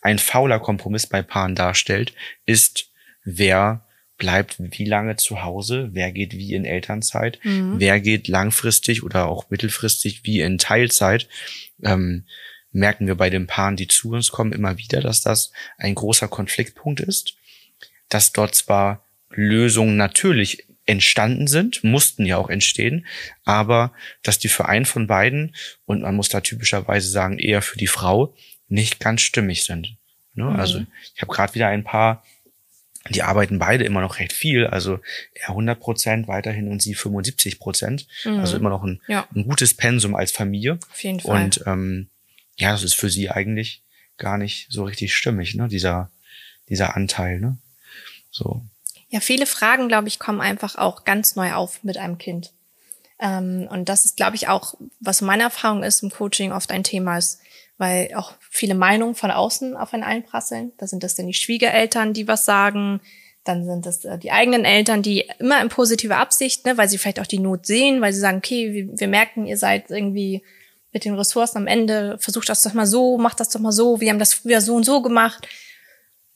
ein 0.00 0.18
fauler 0.18 0.58
Kompromiss 0.58 1.06
bei 1.06 1.22
Paaren 1.22 1.54
darstellt, 1.54 2.12
ist, 2.44 2.90
wer 3.22 3.85
bleibt 4.18 4.56
wie 4.58 4.84
lange 4.84 5.16
zu 5.16 5.42
Hause, 5.42 5.90
wer 5.92 6.12
geht 6.12 6.32
wie 6.32 6.54
in 6.54 6.64
Elternzeit, 6.64 7.38
mhm. 7.42 7.74
wer 7.78 8.00
geht 8.00 8.28
langfristig 8.28 9.02
oder 9.02 9.26
auch 9.26 9.50
mittelfristig 9.50 10.24
wie 10.24 10.40
in 10.40 10.58
Teilzeit. 10.58 11.28
Ähm, 11.82 12.24
merken 12.72 13.06
wir 13.06 13.14
bei 13.14 13.30
den 13.30 13.46
Paaren, 13.46 13.76
die 13.76 13.88
zu 13.88 14.10
uns 14.10 14.30
kommen, 14.30 14.52
immer 14.52 14.78
wieder, 14.78 15.00
dass 15.00 15.22
das 15.22 15.52
ein 15.78 15.94
großer 15.94 16.28
Konfliktpunkt 16.28 17.00
ist, 17.00 17.36
dass 18.08 18.32
dort 18.32 18.54
zwar 18.54 19.04
Lösungen 19.30 19.96
natürlich 19.96 20.66
entstanden 20.86 21.48
sind, 21.48 21.82
mussten 21.82 22.24
ja 22.24 22.36
auch 22.36 22.48
entstehen, 22.48 23.06
aber 23.44 23.92
dass 24.22 24.38
die 24.38 24.48
für 24.48 24.66
einen 24.66 24.86
von 24.86 25.06
beiden, 25.06 25.54
und 25.84 26.02
man 26.02 26.14
muss 26.14 26.28
da 26.28 26.40
typischerweise 26.40 27.08
sagen, 27.08 27.38
eher 27.38 27.60
für 27.60 27.76
die 27.76 27.88
Frau, 27.88 28.34
nicht 28.68 29.00
ganz 29.00 29.22
stimmig 29.22 29.64
sind. 29.64 29.96
Ne? 30.34 30.44
Mhm. 30.44 30.56
Also 30.56 30.84
ich 31.14 31.22
habe 31.22 31.32
gerade 31.32 31.54
wieder 31.54 31.68
ein 31.68 31.84
paar, 31.84 32.24
die 33.10 33.22
arbeiten 33.22 33.58
beide 33.58 33.84
immer 33.84 34.00
noch 34.00 34.18
recht 34.18 34.32
viel, 34.32 34.66
also 34.66 34.98
er 35.34 35.50
100 35.50 35.78
Prozent 35.78 36.28
weiterhin 36.28 36.68
und 36.68 36.82
sie 36.82 36.94
75 36.94 37.58
Prozent. 37.58 38.06
Mhm. 38.24 38.40
Also 38.40 38.56
immer 38.56 38.70
noch 38.70 38.84
ein, 38.84 39.00
ja. 39.06 39.26
ein 39.34 39.44
gutes 39.44 39.74
Pensum 39.74 40.14
als 40.14 40.32
Familie. 40.32 40.78
Auf 40.90 41.02
jeden 41.02 41.20
Fall. 41.20 41.44
Und 41.44 41.62
ähm, 41.66 42.08
ja, 42.56 42.72
das 42.72 42.82
ist 42.82 42.94
für 42.94 43.10
sie 43.10 43.30
eigentlich 43.30 43.82
gar 44.18 44.38
nicht 44.38 44.66
so 44.70 44.84
richtig 44.84 45.14
stimmig, 45.14 45.54
ne? 45.54 45.68
Dieser, 45.68 46.10
dieser 46.68 46.96
Anteil, 46.96 47.40
ne? 47.40 47.58
So. 48.30 48.62
Ja, 49.08 49.20
viele 49.20 49.46
Fragen, 49.46 49.88
glaube 49.88 50.08
ich, 50.08 50.18
kommen 50.18 50.40
einfach 50.40 50.76
auch 50.76 51.04
ganz 51.04 51.36
neu 51.36 51.52
auf 51.52 51.82
mit 51.84 51.96
einem 51.96 52.18
Kind. 52.18 52.52
Ähm, 53.18 53.66
und 53.70 53.88
das 53.88 54.04
ist, 54.04 54.16
glaube 54.16 54.36
ich, 54.36 54.48
auch, 54.48 54.74
was 55.00 55.20
meine 55.20 55.44
Erfahrung 55.44 55.82
ist 55.82 56.02
im 56.02 56.10
Coaching 56.10 56.52
oft 56.52 56.70
ein 56.70 56.84
Thema 56.84 57.18
ist, 57.18 57.40
weil 57.78 58.14
auch 58.14 58.32
viele 58.50 58.74
Meinungen 58.74 59.14
von 59.14 59.30
außen 59.30 59.76
auf 59.76 59.92
einen 59.92 60.02
einprasseln. 60.02 60.72
Da 60.78 60.86
sind 60.86 61.02
das 61.02 61.14
dann 61.14 61.26
die 61.26 61.34
Schwiegereltern, 61.34 62.12
die 62.12 62.26
was 62.26 62.44
sagen. 62.44 63.00
Dann 63.44 63.64
sind 63.64 63.86
das 63.86 64.04
äh, 64.04 64.18
die 64.18 64.32
eigenen 64.32 64.64
Eltern, 64.64 65.02
die 65.02 65.28
immer 65.38 65.60
in 65.60 65.68
positiver 65.68 66.16
Absicht, 66.16 66.64
ne, 66.64 66.78
weil 66.78 66.88
sie 66.88 66.98
vielleicht 66.98 67.20
auch 67.20 67.26
die 67.26 67.38
Not 67.38 67.66
sehen, 67.66 68.00
weil 68.00 68.12
sie 68.12 68.20
sagen, 68.20 68.38
okay, 68.38 68.72
wir, 68.72 68.98
wir 68.98 69.08
merken, 69.08 69.46
ihr 69.46 69.58
seid 69.58 69.90
irgendwie 69.90 70.42
mit 70.92 71.04
den 71.04 71.14
Ressourcen 71.14 71.58
am 71.58 71.66
Ende, 71.66 72.16
versucht 72.18 72.48
das 72.48 72.62
doch 72.62 72.72
mal 72.72 72.86
so, 72.86 73.18
macht 73.18 73.38
das 73.40 73.50
doch 73.50 73.60
mal 73.60 73.72
so, 73.72 74.00
wir 74.00 74.10
haben 74.10 74.18
das 74.18 74.32
früher 74.32 74.60
so 74.60 74.74
und 74.74 74.84
so 74.84 75.02
gemacht. 75.02 75.46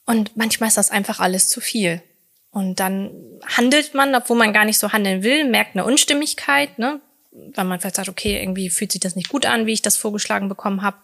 Und 0.04 0.36
manchmal 0.36 0.68
ist 0.68 0.76
das 0.76 0.90
einfach 0.90 1.20
alles 1.20 1.48
zu 1.48 1.60
viel. 1.60 2.02
Und 2.50 2.80
dann 2.80 3.12
handelt 3.46 3.94
man, 3.94 4.14
obwohl 4.14 4.36
man 4.36 4.52
gar 4.52 4.64
nicht 4.64 4.78
so 4.78 4.92
handeln 4.92 5.22
will, 5.22 5.44
merkt 5.44 5.76
eine 5.76 5.84
Unstimmigkeit, 5.84 6.78
ne? 6.78 7.00
weil 7.32 7.64
man 7.64 7.80
vielleicht 7.80 7.96
sagt, 7.96 8.08
okay, 8.08 8.40
irgendwie 8.40 8.70
fühlt 8.70 8.92
sich 8.92 9.00
das 9.00 9.16
nicht 9.16 9.28
gut 9.28 9.46
an, 9.46 9.66
wie 9.66 9.72
ich 9.72 9.82
das 9.82 9.96
vorgeschlagen 9.96 10.48
bekommen 10.48 10.82
habe. 10.82 10.96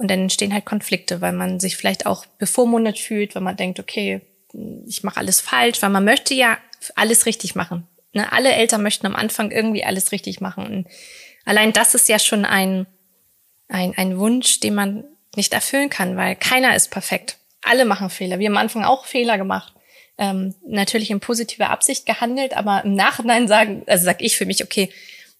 Und 0.00 0.10
dann 0.10 0.20
entstehen 0.20 0.54
halt 0.54 0.64
Konflikte, 0.64 1.20
weil 1.20 1.32
man 1.32 1.60
sich 1.60 1.76
vielleicht 1.76 2.06
auch 2.06 2.24
bevormundet 2.38 2.98
fühlt, 2.98 3.34
weil 3.34 3.42
man 3.42 3.56
denkt, 3.56 3.78
okay, 3.78 4.22
ich 4.86 5.02
mache 5.02 5.18
alles 5.18 5.40
falsch, 5.40 5.82
weil 5.82 5.90
man 5.90 6.04
möchte 6.04 6.32
ja 6.32 6.58
alles 6.96 7.26
richtig 7.26 7.54
machen. 7.54 7.86
Ne? 8.14 8.32
Alle 8.32 8.52
Eltern 8.52 8.82
möchten 8.82 9.06
am 9.06 9.14
Anfang 9.14 9.50
irgendwie 9.50 9.84
alles 9.84 10.10
richtig 10.10 10.40
machen. 10.40 10.66
Und 10.66 10.88
allein 11.44 11.74
das 11.74 11.94
ist 11.94 12.08
ja 12.08 12.18
schon 12.18 12.46
ein, 12.46 12.86
ein, 13.68 13.92
ein 13.96 14.18
Wunsch, 14.18 14.60
den 14.60 14.74
man 14.74 15.04
nicht 15.36 15.52
erfüllen 15.52 15.90
kann, 15.90 16.16
weil 16.16 16.34
keiner 16.34 16.74
ist 16.74 16.90
perfekt. 16.90 17.36
Alle 17.62 17.84
machen 17.84 18.08
Fehler. 18.08 18.38
Wir 18.38 18.48
haben 18.48 18.56
am 18.56 18.62
Anfang 18.62 18.84
auch 18.84 19.04
Fehler 19.04 19.36
gemacht 19.36 19.74
ähm, 20.20 20.54
natürlich 20.66 21.10
in 21.10 21.18
positiver 21.18 21.70
Absicht 21.70 22.06
gehandelt, 22.06 22.54
aber 22.54 22.84
im 22.84 22.94
Nachhinein 22.94 23.48
sagen, 23.48 23.82
also 23.86 24.04
sag 24.04 24.20
ich 24.20 24.36
für 24.36 24.44
mich, 24.44 24.62
okay, 24.62 24.90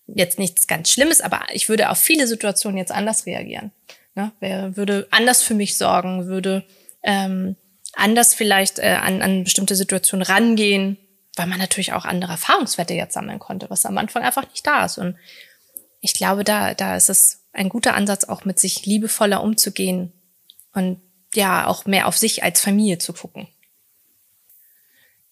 jetzt 0.07 0.39
nichts 0.39 0.67
ganz 0.67 0.91
Schlimmes, 0.91 1.21
aber 1.21 1.43
ich 1.53 1.69
würde 1.69 1.91
auf 1.91 1.99
viele 1.99 2.27
Situationen 2.27 2.79
jetzt 2.79 2.91
anders 2.91 3.27
reagieren. 3.27 3.73
Ne? 4.15 4.33
Wer 4.41 4.77
würde 4.77 5.07
anders 5.11 5.43
für 5.43 5.55
mich 5.55 5.77
sorgen, 5.77 6.27
würde 6.27 6.65
ähm, 7.03 7.57
anders 7.95 8.35
vielleicht 8.35 8.79
äh, 8.79 8.99
an, 9.01 9.23
an 9.23 9.45
bestimmte 9.45 9.75
Situationen 9.75 10.25
rangehen, 10.25 10.99
weil 11.37 11.47
man 11.47 11.59
natürlich 11.59 11.93
auch 11.93 12.05
andere 12.05 12.33
Erfahrungswerte 12.33 12.95
jetzt 12.95 13.15
sammeln 13.15 13.39
konnte, 13.39 13.71
was 13.71 13.87
am 13.87 13.99
Anfang 13.99 14.23
einfach 14.23 14.49
nicht 14.51 14.67
da 14.67 14.85
ist. 14.85 14.99
Und 14.99 15.17
ich 16.01 16.15
glaube, 16.15 16.45
da, 16.45 16.75
da 16.75 16.97
ist 16.97 17.11
es 17.11 17.49
ein 17.53 17.69
guter 17.69 17.95
Ansatz, 17.95 18.25
auch 18.25 18.45
mit 18.45 18.59
sich 18.59 18.87
liebevoller 18.87 19.43
umzugehen 19.43 20.13
und 20.73 21.01
ja, 21.35 21.67
auch 21.67 21.85
mehr 21.85 22.09
auf 22.09 22.17
sich 22.17 22.43
als 22.43 22.61
Familie 22.61 22.99
zu 22.99 23.13
gucken. 23.13 23.49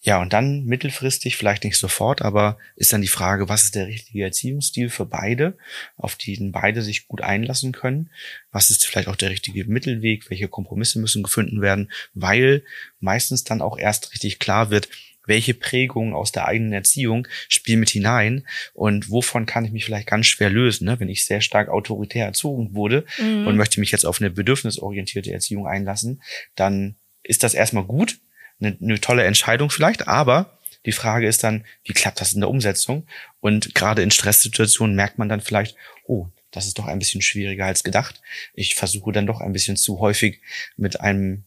Ja, 0.00 0.23
und 0.23 0.33
dann 0.33 0.64
mittelfristig, 0.64 1.37
vielleicht 1.37 1.64
nicht 1.64 1.76
sofort, 1.76 2.23
aber 2.23 2.59
ist 2.76 2.93
dann 2.93 3.02
die 3.02 3.09
Frage, 3.09 3.49
was 3.49 3.64
ist 3.64 3.75
der 3.75 3.88
richtige 3.88 4.23
Erziehungsstil 4.23 4.90
für 4.90 5.05
beide, 5.05 5.59
auf 5.97 6.14
den 6.14 6.52
beide 6.52 6.83
sich 6.83 7.09
gut 7.09 7.21
einlassen 7.21 7.73
können? 7.73 8.11
Was 8.52 8.71
ist 8.71 8.87
vielleicht 8.87 9.09
auch 9.09 9.17
der 9.17 9.31
richtige 9.31 9.64
Mittelweg? 9.64 10.31
Welche 10.31 10.47
Kompromisse 10.47 11.00
müssen 11.00 11.25
gefunden 11.25 11.62
werden? 11.62 11.90
Weil 12.14 12.62
meistens 13.00 13.43
dann 13.43 13.61
auch 13.61 13.76
erst 13.76 14.12
richtig 14.12 14.38
klar 14.38 14.71
wird, 14.71 14.88
welche 15.26 15.52
Prägungen 15.52 16.14
aus 16.14 16.33
der 16.33 16.47
eigenen 16.47 16.73
Erziehung 16.73 17.28
spielen 17.49 17.81
mit 17.81 17.90
hinein 17.90 18.47
und 18.75 19.11
wovon 19.11 19.47
kann 19.47 19.64
ich 19.64 19.73
mich 19.73 19.85
vielleicht 19.85 20.09
ganz 20.09 20.26
schwer 20.26 20.49
lösen, 20.49 20.87
ne? 20.87 20.99
wenn 21.00 21.11
ich 21.11 21.26
sehr 21.26 21.43
stark 21.43 21.69
autoritär 21.69 22.25
erzogen 22.25 22.75
wurde 22.75 23.05
mhm. 23.19 23.47
und 23.47 23.57
möchte 23.57 23.78
mich 23.78 23.93
jetzt 23.93 24.07
auf 24.07 24.21
eine 24.21 24.31
bedürfnisorientierte 24.31 25.33
Erziehung 25.33 25.67
einlassen, 25.67 26.23
dann 26.55 26.97
ist 27.23 27.43
das 27.43 27.52
erstmal 27.52 27.85
gut, 27.85 28.19
eine, 28.60 28.76
eine 28.80 29.00
tolle 29.00 29.24
Entscheidung 29.24 29.70
vielleicht, 29.70 30.08
aber 30.08 30.58
die 30.86 30.92
Frage 30.92 31.26
ist 31.26 31.44
dann, 31.44 31.64
wie 31.84 31.92
klappt 31.92 32.20
das 32.20 32.32
in 32.32 32.40
der 32.40 32.50
Umsetzung? 32.50 33.06
Und 33.40 33.74
gerade 33.74 34.02
in 34.02 34.10
Stresssituationen 34.10 34.96
merkt 34.96 35.18
man 35.18 35.28
dann 35.28 35.40
vielleicht, 35.40 35.76
oh, 36.06 36.28
das 36.50 36.66
ist 36.66 36.78
doch 36.78 36.86
ein 36.86 36.98
bisschen 36.98 37.20
schwieriger 37.20 37.66
als 37.66 37.84
gedacht. 37.84 38.22
Ich 38.54 38.74
versuche 38.74 39.12
dann 39.12 39.26
doch 39.26 39.40
ein 39.40 39.52
bisschen 39.52 39.76
zu 39.76 40.00
häufig 40.00 40.40
mit 40.76 41.00
einem, 41.00 41.44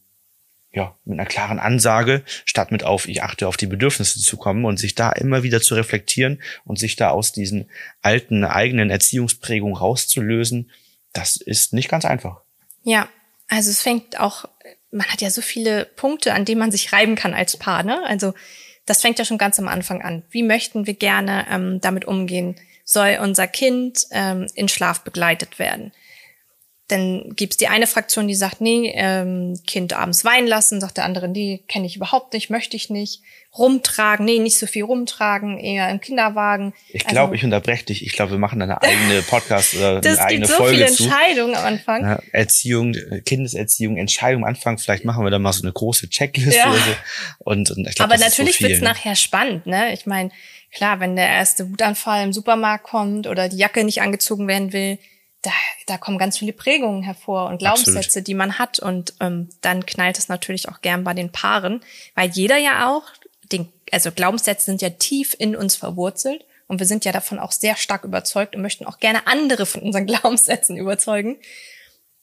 ja, 0.72 0.96
mit 1.06 1.20
einer 1.20 1.28
klaren 1.28 1.60
Ansage, 1.60 2.24
statt 2.46 2.72
mit 2.72 2.84
auf, 2.84 3.08
ich 3.08 3.24
achte 3.24 3.48
auf 3.48 3.58
die 3.58 3.68
Bedürfnisse 3.68 4.20
zu 4.20 4.38
kommen 4.38 4.64
und 4.64 4.78
sich 4.78 4.96
da 4.96 5.12
immer 5.12 5.44
wieder 5.44 5.62
zu 5.62 5.76
reflektieren 5.76 6.42
und 6.66 6.78
sich 6.78 6.96
da 6.96 7.10
aus 7.10 7.32
diesen 7.32 7.70
alten 8.02 8.44
eigenen 8.44 8.90
Erziehungsprägungen 8.90 9.76
rauszulösen. 9.76 10.70
Das 11.14 11.36
ist 11.36 11.74
nicht 11.74 11.90
ganz 11.90 12.06
einfach. 12.06 12.42
Ja, 12.84 13.10
also 13.48 13.70
es 13.70 13.82
fängt 13.82 14.20
auch 14.20 14.46
man 14.92 15.08
hat 15.08 15.22
ja 15.22 15.30
so 15.30 15.42
viele 15.42 15.86
Punkte, 15.86 16.34
an 16.34 16.46
denen 16.46 16.60
man 16.60 16.72
sich 16.72 16.94
reiben 16.94 17.16
kann 17.16 17.34
als 17.34 17.58
Paar. 17.58 17.84
Ne? 17.84 18.06
Also 18.06 18.34
das 18.86 19.02
fängt 19.02 19.20
ja 19.20 19.26
schon 19.26 19.38
ganz 19.38 19.60
am 19.60 19.68
Anfang 19.68 20.02
an. 20.02 20.24
Wie 20.30 20.44
möchten 20.44 20.86
wir 20.88 20.94
gerne 20.94 21.46
ähm, 21.50 21.80
damit 21.82 22.06
umgehen? 22.06 22.56
Soll 22.84 23.20
unser 23.22 23.48
Kind 23.48 24.06
ähm, 24.12 24.48
in 24.56 24.68
Schlaf 24.68 25.02
begleitet 25.02 25.60
werden? 25.60 25.94
Dann 26.88 27.34
gibt's 27.36 27.56
die 27.56 27.70
eine 27.70 27.88
Fraktion, 27.88 28.28
die 28.28 28.36
sagt, 28.36 28.60
nee, 28.60 28.92
ähm, 28.96 29.58
Kind 29.66 29.94
abends 29.94 30.26
weinen 30.26 30.48
lassen, 30.48 30.82
sagt 30.82 30.98
der 30.98 31.06
andere, 31.06 31.30
nee, 31.30 31.64
kenne 31.70 31.86
ich 31.86 31.96
überhaupt 31.96 32.34
nicht, 32.34 32.50
möchte 32.50 32.76
ich 32.76 32.90
nicht. 32.90 33.22
Rumtragen, 33.58 34.26
nee, 34.26 34.40
nicht 34.40 34.58
so 34.58 34.66
viel 34.66 34.86
rumtragen, 34.86 35.60
eher 35.60 35.90
im 35.90 36.00
Kinderwagen. 36.00 36.74
Ich 36.88 37.06
glaube, 37.06 37.32
also, 37.32 37.34
ich 37.34 37.44
unterbreche 37.44 37.86
dich. 37.86 38.06
Ich 38.06 38.14
glaube, 38.14 38.32
wir 38.32 38.38
machen 38.38 38.62
eine 38.62 38.82
eigene 38.82 39.22
Podcast 39.24 39.76
oder 39.76 39.98
eine 39.98 40.20
eigene 40.22 40.46
so 40.46 40.54
Folge 40.54 40.78
zu. 40.78 40.80
Das 40.80 40.98
gibt 40.98 41.00
so 41.00 41.08
viele 41.08 41.10
Entscheidungen 41.16 41.56
am 41.56 41.66
Anfang. 41.66 42.02
Ja, 42.02 42.20
Erziehung, 42.32 42.96
Kindeserziehung, 43.26 43.98
Entscheidung 43.98 44.44
am 44.44 44.50
Anfang. 44.50 44.78
Vielleicht 44.78 45.04
machen 45.04 45.26
wir 45.26 45.32
da 45.32 45.40
mal 45.40 45.52
so 45.52 45.64
eine 45.64 45.74
große 45.74 46.10
Checkliste 46.10 46.56
ja. 46.56 46.70
oder 46.70 46.80
so. 46.80 46.96
Und, 47.40 47.72
und 47.72 47.88
ich 47.90 47.96
glaub, 47.96 48.10
Aber 48.10 48.18
natürlich 48.18 48.58
so 48.58 48.68
wird's 48.68 48.80
ne? 48.80 48.86
nachher 48.86 49.18
spannend, 49.18 49.66
ne? 49.66 49.92
Ich 49.92 50.06
meine, 50.06 50.32
klar, 50.74 51.02
wenn 51.02 51.18
der 51.18 51.28
erste 51.28 51.70
Wutanfall 51.70 52.24
im 52.24 52.32
Supermarkt 52.32 52.86
kommt 52.86 53.28
oder 53.28 53.50
die 53.50 53.58
Jacke 53.58 53.84
nicht 53.84 54.02
angezogen 54.02 54.48
werden 54.48 54.72
will, 54.72 54.98
da, 55.42 55.52
da 55.88 55.98
kommen 55.98 56.18
ganz 56.18 56.38
viele 56.38 56.54
Prägungen 56.54 57.02
hervor 57.02 57.48
und 57.48 57.58
Glaubenssätze, 57.58 58.00
Absolut. 58.00 58.28
die 58.28 58.34
man 58.34 58.60
hat. 58.60 58.80
Und 58.80 59.16
ähm, 59.20 59.50
dann 59.62 59.86
knallt 59.86 60.20
es 60.20 60.30
natürlich 60.30 60.70
auch 60.70 60.82
gern 60.82 61.04
bei 61.04 61.14
den 61.14 61.32
Paaren, 61.32 61.82
weil 62.16 62.30
jeder 62.30 62.58
ja 62.58 62.90
auch, 62.90 63.04
den, 63.52 63.72
also 63.92 64.12
Glaubenssätze 64.12 64.66
sind 64.66 64.82
ja 64.82 64.90
tief 64.90 65.36
in 65.38 65.56
uns 65.56 65.76
verwurzelt 65.76 66.46
und 66.68 66.80
wir 66.80 66.86
sind 66.86 67.06
ja 67.06 67.12
davon 67.12 67.40
auch 67.40 67.52
sehr 67.52 67.76
stark 67.76 68.04
überzeugt 68.04 68.56
und 68.56 68.62
möchten 68.62 68.86
auch 68.86 69.00
gerne 69.00 69.28
andere 69.28 69.66
von 69.66 69.82
unseren 69.82 70.06
Glaubenssätzen 70.08 70.78
überzeugen. 70.78 71.38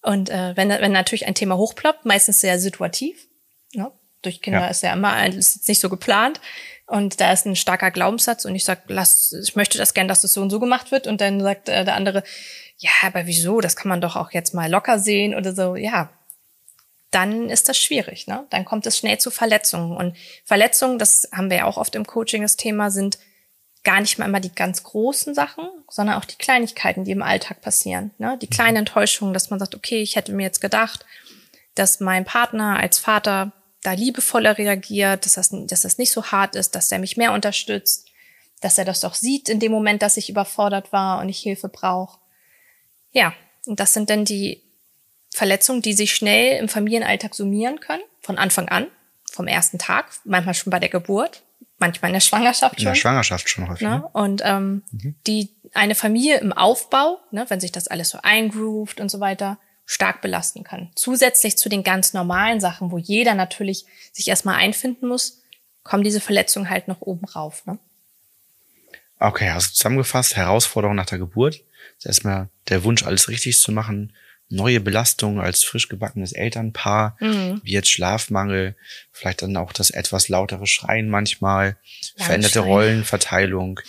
Und 0.03 0.31
äh, 0.31 0.57
wenn, 0.57 0.69
wenn 0.71 0.93
natürlich 0.93 1.27
ein 1.27 1.35
Thema 1.35 1.57
hochploppt, 1.57 2.05
meistens 2.05 2.41
sehr 2.41 2.59
situativ, 2.59 3.27
ne? 3.75 3.91
durch 4.23 4.41
Kinder 4.41 4.61
ja. 4.61 4.69
ist 4.69 4.83
ja 4.83 4.93
immer 4.93 5.27
ist 5.27 5.69
nicht 5.69 5.81
so 5.81 5.89
geplant. 5.89 6.41
Und 6.87 7.21
da 7.21 7.33
ist 7.33 7.45
ein 7.45 7.57
starker 7.57 7.91
Glaubenssatz 7.91 8.47
und 8.47 8.55
ich 8.55 8.65
sag, 8.65 8.85
lass, 8.89 9.33
ich 9.33 9.55
möchte 9.55 9.77
das 9.77 9.93
gern, 9.93 10.09
dass 10.09 10.23
das 10.23 10.33
so 10.33 10.41
und 10.41 10.49
so 10.49 10.59
gemacht 10.59 10.91
wird. 10.91 11.07
Und 11.07 11.21
dann 11.21 11.41
sagt 11.41 11.69
äh, 11.69 11.85
der 11.85 11.95
andere, 11.95 12.23
ja, 12.79 12.91
aber 13.03 13.27
wieso? 13.27 13.61
Das 13.61 13.77
kann 13.77 13.91
man 13.91 14.01
doch 14.01 14.17
auch 14.17 14.31
jetzt 14.31 14.55
mal 14.55 14.71
locker 14.71 14.99
sehen 14.99 15.35
oder 15.35 15.55
so. 15.55 15.77
Ja, 15.77 16.11
dann 17.11 17.49
ist 17.49 17.69
das 17.69 17.79
schwierig. 17.79 18.27
Ne? 18.27 18.47
Dann 18.50 18.65
kommt 18.65 18.87
es 18.87 18.99
schnell 18.99 19.19
zu 19.19 19.31
Verletzungen. 19.31 19.97
Und 19.97 20.17
Verletzungen, 20.45 20.99
das 20.99 21.29
haben 21.33 21.50
wir 21.50 21.59
ja 21.59 21.65
auch 21.65 21.79
oft 21.79 21.95
im 21.95 22.07
Coaching 22.07 22.43
das 22.43 22.57
Thema, 22.57 22.91
sind 22.91 23.19
gar 23.85 24.00
nicht 24.00 24.19
mal 24.19 24.27
immer 24.27 24.41
die 24.41 24.55
ganz 24.55 24.83
großen 24.83 25.35
Sachen, 25.35 25.67
sondern 25.88 26.17
auch 26.17 26.25
die 26.25 26.37
Kleinigkeiten, 26.37 27.05
die 27.05 27.12
im 27.12 27.23
Alltag 27.23 27.62
passieren. 27.62 28.11
Ne? 28.19 28.38
Die 28.43 28.49
kleinen 28.49 28.73
mhm. 28.73 28.79
Enttäuschungen, 28.79 29.33
dass 29.33 29.50
man 29.50 29.59
sagt, 29.59 29.75
okay, 29.75 30.03
ich 30.03 30.17
hätte 30.17 30.33
mir 30.33 30.43
jetzt 30.43 30.61
gedacht, 30.61 31.07
dass 31.75 32.00
mein 32.00 32.25
Partner 32.25 32.79
als 32.79 32.99
Vater 32.99 33.53
da 33.83 33.93
liebevoller 33.93 34.59
reagiert, 34.59 35.25
dass 35.25 35.35
das, 35.35 35.50
dass 35.50 35.83
das 35.83 35.99
nicht 35.99 36.12
so 36.12 36.25
hart 36.25 36.57
ist, 36.57 36.75
dass 36.75 36.91
er 36.93 36.99
mich 36.99 37.17
mehr 37.17 37.33
unterstützt, 37.33 38.09
dass 38.61 38.77
er 38.77 38.85
das 38.85 39.00
doch 39.00 39.15
sieht 39.15 39.49
in 39.49 39.61
dem 39.61 39.73
Moment, 39.73 40.03
dass 40.03 40.17
ich 40.17 40.29
überfordert 40.29 40.93
war 40.93 41.21
und 41.21 41.29
ich 41.29 41.38
Hilfe 41.38 41.69
brauche. 41.69 42.19
Ja, 43.12 43.33
und 43.67 43.81
das 43.81 43.93
sind 43.93 44.11
dann 44.11 44.25
die 44.25 44.68
Verletzungen, 45.38 45.83
die 45.83 45.92
sich 45.92 46.14
schnell 46.14 46.59
im 46.59 46.68
Familienalltag 46.68 47.35
summieren 47.35 47.80
können, 47.80 48.02
von 48.21 48.37
Anfang 48.38 48.68
an, 48.68 48.88
vom 49.30 49.47
ersten 49.47 49.78
Tag, 49.78 50.11
manchmal 50.25 50.54
schon 50.54 50.71
bei 50.71 50.80
der 50.80 50.88
Geburt, 50.88 51.42
manchmal 51.78 52.11
in 52.11 52.14
der 52.14 52.21
Schwangerschaft 52.21 52.75
schon. 52.75 52.88
In 52.88 52.92
der 52.92 53.00
Schwangerschaft 53.00 53.49
schon 53.49 53.68
häufig. 53.68 53.87
Ne? 53.87 54.07
Und 54.12 54.42
ähm, 54.45 54.83
mhm. 54.90 55.14
die 55.26 55.50
eine 55.75 55.95
Familie 55.95 56.38
im 56.38 56.52
Aufbau, 56.52 57.21
ne, 57.30 57.47
wenn 57.49 57.61
sich 57.61 57.71
das 57.71 57.87
alles 57.87 58.11
so 58.11 58.18
eingroovt 58.23 59.00
und 59.00 59.11
so 59.11 59.21
weiter, 59.21 59.59
stark 59.87 60.21
belasten 60.23 60.64
kann. 60.64 60.90
Zusätzlich 60.97 61.57
zu 61.57 61.68
den 61.68 61.85
ganz 61.85 62.12
normalen 62.12 62.61
Sachen, 62.61 62.90
wo 62.90 62.99
jeder 62.99 63.35
natürlich 63.35 63.87
sich 64.12 64.28
erstmal 64.28 64.57
einfinden 64.57 65.07
muss, 65.07 65.42
kommen 65.85 66.02
diese 66.02 66.21
Verletzungen 66.21 66.68
halt 66.68 66.88
noch 66.88 67.00
oben 67.00 67.25
rauf. 67.26 67.64
Ne? 67.64 67.78
Okay, 69.21 69.49
also 69.50 69.68
zusammengefasst, 69.73 70.37
Herausforderung 70.37 70.97
nach 70.97 71.07
der 71.07 71.18
Geburt 71.18 71.62
ist 71.97 72.07
erstmal 72.07 72.49
der 72.68 72.83
Wunsch, 72.85 73.04
alles 73.04 73.28
richtig 73.28 73.61
zu 73.61 73.73
machen, 73.73 74.12
neue 74.50 74.81
Belastungen 74.81 75.40
als 75.40 75.62
frisch 75.62 75.88
gebackenes 75.88 76.33
Elternpaar, 76.33 77.17
mhm. 77.21 77.61
wie 77.62 77.73
jetzt 77.73 77.90
Schlafmangel, 77.90 78.76
vielleicht 79.12 79.43
dann 79.43 79.57
auch 79.57 79.73
das 79.73 79.90
etwas 79.90 80.28
lautere 80.28 80.67
Schreien 80.67 81.09
manchmal, 81.09 81.76
Lange 82.17 82.26
veränderte. 82.26 82.61
Rollenverteilung, 82.61 83.81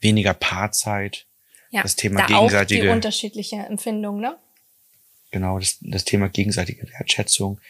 weniger 0.00 0.34
Paarzeit, 0.34 1.26
ja, 1.70 1.82
das 1.82 1.96
Thema 1.96 2.20
da 2.20 2.26
gegenseitige. 2.26 2.80
Auch 2.80 2.84
die 2.86 2.90
unterschiedliche 2.90 3.56
Empfindung, 3.56 4.20
ne? 4.20 4.36
Genau, 5.30 5.60
das, 5.60 5.78
das 5.80 6.04
Thema 6.04 6.28
gegenseitige 6.28 6.88
Wertschätzung. 6.90 7.60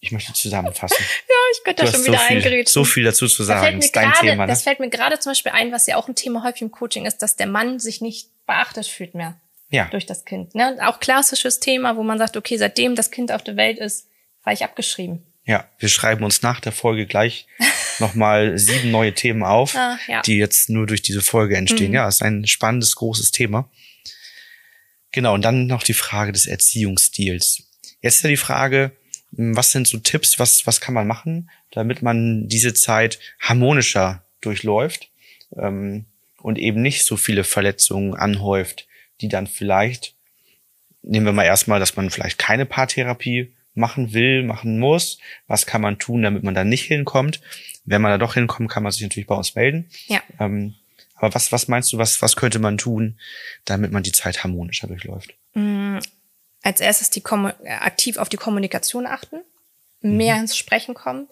Ich 0.00 0.10
möchte 0.10 0.32
zusammenfassen. 0.32 0.98
ja, 1.28 1.34
ich 1.52 1.64
könnte 1.64 1.84
da 1.84 1.92
schon 1.92 2.04
wieder 2.04 2.18
so 2.18 2.24
viel, 2.26 2.66
So 2.66 2.84
viel 2.84 3.04
dazu 3.04 3.28
zu 3.28 3.44
sagen. 3.44 3.80
Das, 3.80 3.92
grade, 3.92 4.12
Thema, 4.20 4.46
ne? 4.46 4.52
das 4.52 4.64
fällt 4.64 4.80
mir 4.80 4.90
gerade 4.90 5.20
zum 5.20 5.30
Beispiel 5.30 5.52
ein, 5.52 5.70
was 5.70 5.86
ja 5.86 5.96
auch 5.96 6.08
ein 6.08 6.16
Thema 6.16 6.42
häufig 6.42 6.62
im 6.62 6.72
Coaching 6.72 7.06
ist, 7.06 7.18
dass 7.18 7.36
der 7.36 7.46
Mann 7.46 7.78
sich 7.78 8.00
nicht 8.00 8.30
beachtet 8.46 8.86
fühlt 8.88 9.14
mehr 9.14 9.40
ja. 9.70 9.86
durch 9.90 10.06
das 10.06 10.24
Kind. 10.24 10.54
Ne? 10.54 10.78
Auch 10.82 11.00
klassisches 11.00 11.60
Thema, 11.60 11.96
wo 11.96 12.02
man 12.02 12.18
sagt, 12.18 12.36
okay, 12.36 12.56
seitdem 12.56 12.94
das 12.94 13.10
Kind 13.10 13.32
auf 13.32 13.42
der 13.42 13.56
Welt 13.56 13.78
ist, 13.78 14.08
war 14.42 14.52
ich 14.52 14.64
abgeschrieben. 14.64 15.26
Ja, 15.44 15.68
wir 15.78 15.88
schreiben 15.88 16.24
uns 16.24 16.42
nach 16.42 16.60
der 16.60 16.72
Folge 16.72 17.06
gleich 17.06 17.46
nochmal 17.98 18.58
sieben 18.58 18.90
neue 18.90 19.14
Themen 19.14 19.42
auf, 19.42 19.76
ah, 19.76 19.98
ja. 20.08 20.22
die 20.22 20.36
jetzt 20.36 20.68
nur 20.68 20.86
durch 20.86 21.02
diese 21.02 21.22
Folge 21.22 21.56
entstehen. 21.56 21.88
Mhm. 21.88 21.94
Ja, 21.94 22.08
ist 22.08 22.22
ein 22.22 22.46
spannendes, 22.46 22.96
großes 22.96 23.30
Thema. 23.30 23.70
Genau, 25.12 25.34
und 25.34 25.42
dann 25.42 25.66
noch 25.66 25.82
die 25.82 25.94
Frage 25.94 26.32
des 26.32 26.46
Erziehungsstils. 26.46 27.62
Jetzt 28.02 28.16
ist 28.16 28.22
ja 28.22 28.28
die 28.28 28.36
Frage, 28.36 28.92
hm, 29.36 29.56
was 29.56 29.72
sind 29.72 29.86
so 29.86 29.98
Tipps, 29.98 30.38
was, 30.38 30.66
was 30.66 30.80
kann 30.80 30.94
man 30.94 31.06
machen, 31.06 31.48
damit 31.70 32.02
man 32.02 32.48
diese 32.48 32.74
Zeit 32.74 33.18
harmonischer 33.40 34.24
durchläuft 34.40 35.10
ähm, 35.56 36.06
und 36.38 36.58
eben 36.58 36.82
nicht 36.82 37.04
so 37.04 37.16
viele 37.16 37.44
Verletzungen 37.44 38.14
anhäuft, 38.14 38.86
die 39.20 39.28
dann 39.28 39.46
vielleicht, 39.46 40.14
nehmen 41.02 41.26
wir 41.26 41.32
mal 41.32 41.44
erstmal, 41.44 41.80
dass 41.80 41.96
man 41.96 42.10
vielleicht 42.10 42.38
keine 42.38 42.66
Paartherapie 42.66 43.52
machen 43.74 44.12
will, 44.12 44.42
machen 44.42 44.78
muss. 44.78 45.18
Was 45.46 45.66
kann 45.66 45.82
man 45.82 45.98
tun, 45.98 46.22
damit 46.22 46.42
man 46.42 46.54
da 46.54 46.64
nicht 46.64 46.84
hinkommt? 46.84 47.40
Wenn 47.84 48.02
man 48.02 48.10
da 48.10 48.18
doch 48.18 48.34
hinkommt, 48.34 48.70
kann 48.70 48.82
man 48.82 48.92
sich 48.92 49.02
natürlich 49.02 49.26
bei 49.26 49.34
uns 49.34 49.54
melden. 49.54 49.88
Ja. 50.06 50.22
Ähm, 50.40 50.74
aber 51.14 51.34
was, 51.34 51.52
was 51.52 51.68
meinst 51.68 51.92
du, 51.92 51.98
was, 51.98 52.20
was 52.22 52.36
könnte 52.36 52.58
man 52.58 52.78
tun, 52.78 53.18
damit 53.64 53.92
man 53.92 54.02
die 54.02 54.12
Zeit 54.12 54.42
harmonischer 54.42 54.86
durchläuft? 54.86 55.34
Mm, 55.54 55.98
als 56.62 56.80
erstes 56.80 57.10
die 57.10 57.24
aktiv 57.24 58.16
auf 58.16 58.28
die 58.28 58.36
Kommunikation 58.36 59.06
achten, 59.06 59.40
mehr 60.00 60.34
mhm. 60.34 60.42
ins 60.42 60.56
Sprechen 60.56 60.94
kommen, 60.94 61.28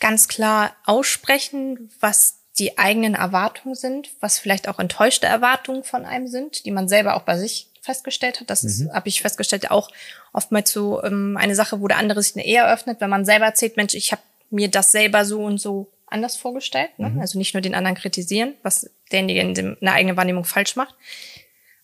ganz 0.00 0.28
klar 0.28 0.74
aussprechen, 0.84 1.90
was 2.00 2.40
die 2.58 2.78
eigenen 2.78 3.14
Erwartungen 3.14 3.74
sind, 3.74 4.10
was 4.20 4.38
vielleicht 4.38 4.68
auch 4.68 4.78
enttäuschte 4.78 5.26
Erwartungen 5.26 5.82
von 5.82 6.04
einem 6.04 6.28
sind, 6.28 6.64
die 6.64 6.70
man 6.70 6.88
selber 6.88 7.16
auch 7.16 7.22
bei 7.22 7.36
sich 7.36 7.68
festgestellt 7.80 8.40
hat. 8.40 8.50
Das 8.50 8.62
mhm. 8.62 8.92
habe 8.92 9.08
ich 9.08 9.22
festgestellt, 9.22 9.70
auch 9.70 9.90
oftmals 10.32 10.70
so 10.70 11.02
ähm, 11.02 11.36
eine 11.38 11.54
Sache, 11.54 11.80
wo 11.80 11.88
der 11.88 11.98
andere 11.98 12.22
sich 12.22 12.36
eher 12.36 12.72
öffnet, 12.72 13.00
wenn 13.00 13.10
man 13.10 13.24
selber 13.24 13.46
erzählt, 13.46 13.76
Mensch, 13.76 13.94
ich 13.94 14.12
habe 14.12 14.22
mir 14.50 14.68
das 14.68 14.92
selber 14.92 15.24
so 15.24 15.42
und 15.42 15.58
so 15.58 15.90
anders 16.06 16.36
vorgestellt. 16.36 16.96
Ne? 16.98 17.10
Mhm. 17.10 17.20
Also 17.20 17.38
nicht 17.38 17.54
nur 17.54 17.60
den 17.60 17.74
anderen 17.74 17.96
kritisieren, 17.96 18.54
was 18.62 18.88
derjenige 19.10 19.40
in, 19.40 19.54
dem, 19.54 19.76
in 19.80 19.84
der 19.84 19.94
eigenen 19.94 20.16
Wahrnehmung 20.16 20.44
falsch 20.44 20.76
macht. 20.76 20.94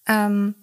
Ähm, 0.06 0.54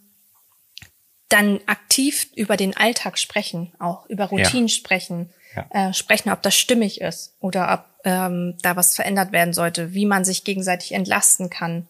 dann 1.29 1.59
aktiv 1.65 2.27
über 2.35 2.55
den 2.55 2.77
Alltag 2.77 3.19
sprechen, 3.19 3.73
auch 3.79 4.05
über 4.07 4.25
Routinen 4.25 4.67
ja. 4.67 4.73
sprechen, 4.73 5.29
ja. 5.57 5.89
Äh, 5.89 5.93
sprechen, 5.93 6.31
ob 6.31 6.41
das 6.41 6.55
stimmig 6.55 7.01
ist 7.01 7.35
oder 7.39 7.73
ob 7.73 8.05
ähm, 8.05 8.55
da 8.61 8.75
was 8.75 8.95
verändert 8.95 9.31
werden 9.31 9.53
sollte, 9.53 9.93
wie 9.93 10.05
man 10.05 10.23
sich 10.23 10.43
gegenseitig 10.43 10.93
entlasten 10.93 11.49
kann. 11.49 11.87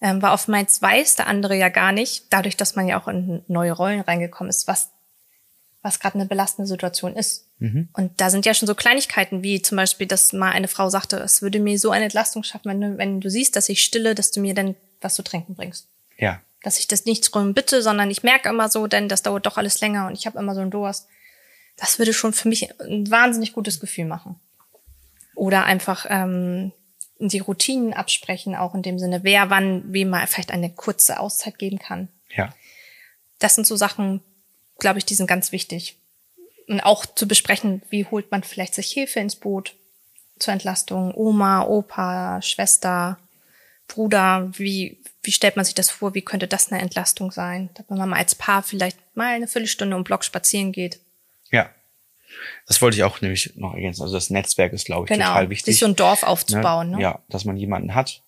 Ähm, 0.00 0.22
weil 0.22 0.32
oftmals 0.32 0.80
weiß 0.80 1.16
der 1.16 1.26
andere 1.26 1.56
ja 1.56 1.68
gar 1.68 1.92
nicht, 1.92 2.24
dadurch, 2.30 2.56
dass 2.56 2.74
man 2.74 2.88
ja 2.88 3.00
auch 3.00 3.08
in 3.08 3.42
neue 3.48 3.72
Rollen 3.72 4.00
reingekommen 4.00 4.48
ist, 4.48 4.66
was, 4.66 4.90
was 5.82 6.00
gerade 6.00 6.14
eine 6.14 6.26
belastende 6.26 6.66
Situation 6.66 7.14
ist. 7.14 7.46
Mhm. 7.58 7.88
Und 7.92 8.18
da 8.18 8.30
sind 8.30 8.46
ja 8.46 8.54
schon 8.54 8.66
so 8.66 8.74
Kleinigkeiten, 8.74 9.42
wie 9.42 9.60
zum 9.60 9.76
Beispiel, 9.76 10.06
dass 10.06 10.32
mal 10.32 10.52
eine 10.52 10.68
Frau 10.68 10.88
sagte, 10.88 11.18
es 11.18 11.42
würde 11.42 11.60
mir 11.60 11.78
so 11.78 11.90
eine 11.90 12.04
Entlastung 12.04 12.42
schaffen, 12.42 12.70
wenn 12.70 12.80
du, 12.80 12.98
wenn 12.98 13.20
du 13.20 13.28
siehst, 13.28 13.56
dass 13.56 13.68
ich 13.68 13.84
stille, 13.84 14.14
dass 14.14 14.30
du 14.30 14.40
mir 14.40 14.54
dann 14.54 14.74
was 15.02 15.14
zu 15.14 15.22
trinken 15.22 15.54
bringst. 15.54 15.86
Ja. 16.16 16.40
Dass 16.62 16.78
ich 16.78 16.88
das 16.88 17.04
nicht 17.04 17.22
drum 17.22 17.52
bitte, 17.52 17.82
sondern 17.82 18.10
ich 18.10 18.22
merke 18.22 18.48
immer 18.48 18.70
so, 18.70 18.86
denn 18.86 19.08
das 19.08 19.22
dauert 19.22 19.44
doch 19.44 19.58
alles 19.58 19.80
länger 19.82 20.06
und 20.06 20.14
ich 20.14 20.26
habe 20.26 20.38
immer 20.38 20.54
so 20.54 20.62
einen 20.62 20.70
Durst. 20.70 21.08
Das 21.80 21.98
würde 21.98 22.12
schon 22.12 22.34
für 22.34 22.48
mich 22.48 22.68
ein 22.80 23.10
wahnsinnig 23.10 23.54
gutes 23.54 23.80
Gefühl 23.80 24.04
machen. 24.04 24.38
Oder 25.34 25.64
einfach 25.64 26.06
ähm, 26.10 26.72
die 27.18 27.38
Routinen 27.38 27.94
absprechen, 27.94 28.54
auch 28.54 28.74
in 28.74 28.82
dem 28.82 28.98
Sinne, 28.98 29.24
wer 29.24 29.48
wann 29.48 29.90
wem 29.92 30.10
mal 30.10 30.26
vielleicht 30.26 30.52
eine 30.52 30.70
kurze 30.70 31.18
Auszeit 31.18 31.58
geben 31.58 31.78
kann. 31.78 32.08
Ja. 32.36 32.54
Das 33.38 33.54
sind 33.54 33.66
so 33.66 33.76
Sachen, 33.76 34.20
glaube 34.78 34.98
ich, 34.98 35.06
die 35.06 35.14
sind 35.14 35.26
ganz 35.26 35.52
wichtig. 35.52 35.96
Und 36.68 36.80
auch 36.80 37.06
zu 37.06 37.26
besprechen, 37.26 37.82
wie 37.88 38.04
holt 38.04 38.30
man 38.30 38.42
vielleicht 38.42 38.74
sich 38.74 38.92
Hilfe 38.92 39.20
ins 39.20 39.36
Boot 39.36 39.74
zur 40.38 40.52
Entlastung, 40.52 41.14
Oma, 41.14 41.62
Opa, 41.62 42.42
Schwester, 42.42 43.18
Bruder, 43.88 44.50
wie, 44.52 44.98
wie 45.22 45.32
stellt 45.32 45.56
man 45.56 45.64
sich 45.64 45.74
das 45.74 45.90
vor, 45.90 46.14
wie 46.14 46.22
könnte 46.22 46.46
das 46.46 46.70
eine 46.70 46.80
Entlastung 46.80 47.32
sein? 47.32 47.70
Dass 47.74 47.88
man 47.88 48.08
mal 48.08 48.18
als 48.18 48.34
Paar 48.34 48.62
vielleicht 48.62 48.98
mal 49.16 49.34
eine 49.34 49.48
Viertelstunde 49.48 49.96
um 49.96 50.04
Block 50.04 50.24
spazieren 50.24 50.72
geht. 50.72 51.00
Ja. 51.50 51.70
Das 52.66 52.80
wollte 52.80 52.96
ich 52.96 53.04
auch 53.04 53.20
nämlich 53.20 53.52
noch 53.56 53.74
ergänzen. 53.74 54.02
Also 54.02 54.14
das 54.14 54.30
Netzwerk 54.30 54.72
ist, 54.72 54.86
glaube 54.86 55.06
ich, 55.06 55.12
genau, 55.12 55.26
total 55.26 55.50
wichtig. 55.50 55.74
Sich 55.74 55.80
so 55.80 55.86
ein 55.86 55.96
Dorf 55.96 56.22
aufzubauen. 56.22 56.90
Ne? 56.90 56.96
ne? 56.96 57.02
Ja, 57.02 57.22
dass 57.28 57.44
man 57.44 57.56
jemanden 57.56 57.94
hat, 57.94 58.22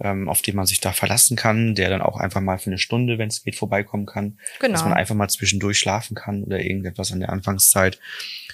ähm, 0.00 0.28
auf 0.28 0.42
den 0.42 0.56
man 0.56 0.66
sich 0.66 0.80
da 0.80 0.92
verlassen 0.92 1.36
kann, 1.36 1.74
der 1.74 1.88
dann 1.88 2.02
auch 2.02 2.18
einfach 2.18 2.40
mal 2.40 2.58
für 2.58 2.70
eine 2.70 2.78
Stunde, 2.78 3.18
wenn 3.18 3.28
es 3.28 3.42
geht, 3.42 3.56
vorbeikommen 3.56 4.06
kann. 4.06 4.38
Genau. 4.60 4.72
Dass 4.72 4.84
man 4.84 4.92
einfach 4.92 5.14
mal 5.14 5.28
zwischendurch 5.28 5.78
schlafen 5.78 6.14
kann 6.14 6.44
oder 6.44 6.60
irgendetwas 6.60 7.12
an 7.12 7.20
der 7.20 7.30
Anfangszeit. 7.30 7.98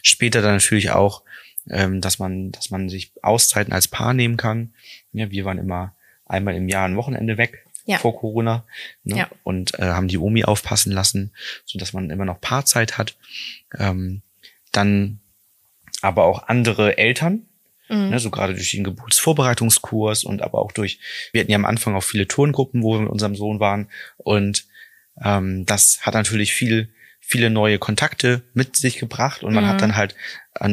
Später 0.03 0.43
dann 0.43 0.55
natürlich 0.55 0.91
auch, 0.91 1.23
ähm, 1.69 2.01
dass 2.01 2.19
man, 2.19 2.53
dass 2.53 2.71
man 2.71 2.89
sich 2.89 3.13
Auszeiten 3.23 3.73
als 3.73 3.89
Paar 3.89 4.15
nehmen 4.15 4.37
kann. 4.37 4.75
Ja, 5.13 5.31
wir 5.31 5.45
waren 5.45 5.59
immer 5.59 5.95
einmal 6.25 6.55
im 6.55 6.69
Jahr 6.69 6.87
ein 6.87 6.97
Wochenende 6.97 7.37
weg. 7.37 7.65
Ja. 7.85 7.99
vor 7.99 8.17
Corona 8.17 8.65
ne? 9.03 9.17
ja. 9.17 9.29
und 9.43 9.79
äh, 9.79 9.83
haben 9.83 10.09
die 10.09 10.19
Omi 10.19 10.45
aufpassen 10.45 10.93
lassen, 10.93 11.33
so 11.65 11.79
dass 11.79 11.93
man 11.93 12.11
immer 12.11 12.25
noch 12.25 12.41
Paarzeit 12.41 12.97
hat. 12.97 13.17
Ähm, 13.77 14.23
dann 14.71 15.21
aber 16.01 16.25
auch 16.25 16.49
andere 16.49 16.97
Eltern, 16.99 17.47
mhm. 17.89 18.11
ne, 18.11 18.19
so 18.19 18.31
gerade 18.31 18.55
durch 18.55 18.71
den 18.71 18.85
Geburtsvorbereitungskurs 18.85 20.25
und 20.25 20.43
aber 20.43 20.61
auch 20.61 20.73
durch, 20.73 21.01
wir 21.33 21.41
hatten 21.41 21.51
ja 21.51 21.57
am 21.57 21.65
Anfang 21.65 21.95
auch 21.95 22.05
viele 22.05 22.29
Turngruppen, 22.29 22.83
wo 22.83 22.95
wir 22.95 23.01
mit 23.01 23.11
unserem 23.11 23.35
Sohn 23.35 23.61
waren 23.61 23.89
und 24.17 24.67
ähm, 25.23 25.67
das 25.67 26.01
hat 26.03 26.15
natürlich 26.15 26.53
viel 26.53 26.89
viele 27.25 27.51
neue 27.51 27.79
Kontakte 27.79 28.43
mit 28.53 28.77
sich 28.77 28.99
gebracht 28.99 29.43
und 29.43 29.55
man 29.55 29.65
mhm. 29.65 29.69
hat 29.69 29.81
dann 29.81 29.97
halt, 29.97 30.17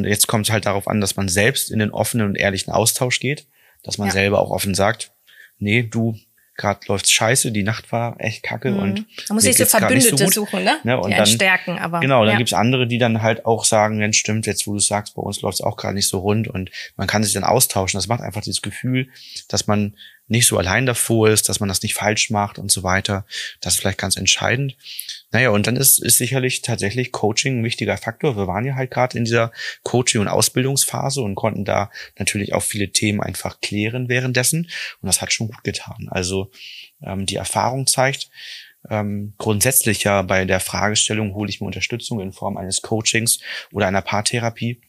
jetzt 0.03 0.27
kommt 0.27 0.47
es 0.47 0.51
halt 0.51 0.65
darauf 0.65 0.87
an, 0.87 0.99
dass 0.99 1.15
man 1.15 1.29
selbst 1.29 1.71
in 1.71 1.79
den 1.79 1.91
offenen 1.91 2.27
und 2.27 2.35
ehrlichen 2.35 2.71
Austausch 2.71 3.19
geht, 3.19 3.45
dass 3.83 3.97
man 3.97 4.07
ja. 4.07 4.13
selber 4.13 4.39
auch 4.39 4.49
offen 4.49 4.73
sagt, 4.73 5.11
nee, 5.59 5.83
du, 5.83 6.17
gerade 6.59 6.81
läuft's 6.87 7.11
scheiße, 7.11 7.51
die 7.51 7.63
Nacht 7.63 7.91
war 7.91 8.15
echt 8.19 8.43
kacke 8.43 8.71
mhm. 8.71 8.79
und 8.79 9.05
man 9.29 9.35
muss 9.35 9.43
sich 9.43 9.57
so 9.57 9.65
Verbündete 9.65 10.15
so 10.17 10.27
suchen, 10.27 10.63
ne? 10.63 10.77
ne? 10.83 10.99
Und 10.99 11.09
die 11.09 11.15
dann 11.15 11.25
stärken, 11.25 11.79
aber 11.79 12.01
genau, 12.01 12.23
dann 12.23 12.33
ja. 12.33 12.37
gibt's 12.37 12.53
andere, 12.53 12.85
die 12.85 12.99
dann 12.99 13.21
halt 13.21 13.45
auch 13.45 13.65
sagen, 13.65 13.99
wenn 13.99 14.13
stimmt, 14.13 14.45
jetzt 14.45 14.67
wo 14.67 14.73
du 14.73 14.79
sagst, 14.79 15.15
bei 15.15 15.21
uns 15.21 15.41
läuft's 15.41 15.61
auch 15.61 15.77
gerade 15.77 15.95
nicht 15.95 16.07
so 16.07 16.19
rund 16.19 16.47
und 16.47 16.69
man 16.97 17.07
kann 17.07 17.23
sich 17.23 17.33
dann 17.33 17.43
austauschen. 17.43 17.97
Das 17.97 18.07
macht 18.07 18.21
einfach 18.21 18.41
dieses 18.41 18.61
Gefühl, 18.61 19.07
dass 19.47 19.65
man 19.65 19.95
nicht 20.27 20.45
so 20.45 20.57
allein 20.57 20.85
davor 20.85 21.29
ist, 21.29 21.49
dass 21.49 21.59
man 21.59 21.69
das 21.69 21.81
nicht 21.81 21.95
falsch 21.95 22.29
macht 22.29 22.59
und 22.59 22.71
so 22.71 22.83
weiter. 22.83 23.25
Das 23.61 23.73
ist 23.73 23.79
vielleicht 23.79 23.97
ganz 23.97 24.15
entscheidend. 24.15 24.75
Naja, 25.31 25.49
und 25.49 25.67
dann 25.67 25.75
ist, 25.75 25.99
ist 25.99 26.17
sicherlich 26.17 26.61
tatsächlich 26.61 27.11
Coaching 27.11 27.59
ein 27.59 27.63
wichtiger 27.63 27.97
Faktor. 27.97 28.35
Wir 28.35 28.47
waren 28.47 28.65
ja 28.65 28.75
halt 28.75 28.89
gerade 28.89 29.17
in 29.17 29.25
dieser 29.25 29.51
Coaching- 29.83 30.21
und 30.21 30.27
Ausbildungsphase 30.27 31.21
und 31.21 31.35
konnten 31.35 31.65
da 31.65 31.91
natürlich 32.17 32.53
auch 32.53 32.63
viele 32.63 32.91
Themen 32.91 33.21
einfach 33.21 33.61
klären 33.61 34.09
währenddessen. 34.09 34.69
Und 35.01 35.07
das 35.07 35.21
hat 35.21 35.31
schon 35.31 35.47
gut 35.47 35.63
getan. 35.63 36.07
Also 36.09 36.51
ähm, 37.03 37.27
die 37.27 37.35
Erfahrung 37.35 37.85
zeigt, 37.85 38.31
ähm, 38.89 39.33
grundsätzlich 39.37 40.03
ja 40.03 40.21
bei 40.21 40.45
der 40.45 40.59
Fragestellung, 40.59 41.33
hole 41.35 41.49
ich 41.49 41.61
mir 41.61 41.67
Unterstützung 41.67 42.21
in 42.21 42.33
Form 42.33 42.57
eines 42.57 42.81
Coachings 42.81 43.39
oder 43.71 43.87
einer 43.87 44.01
Paartherapie, 44.01 44.81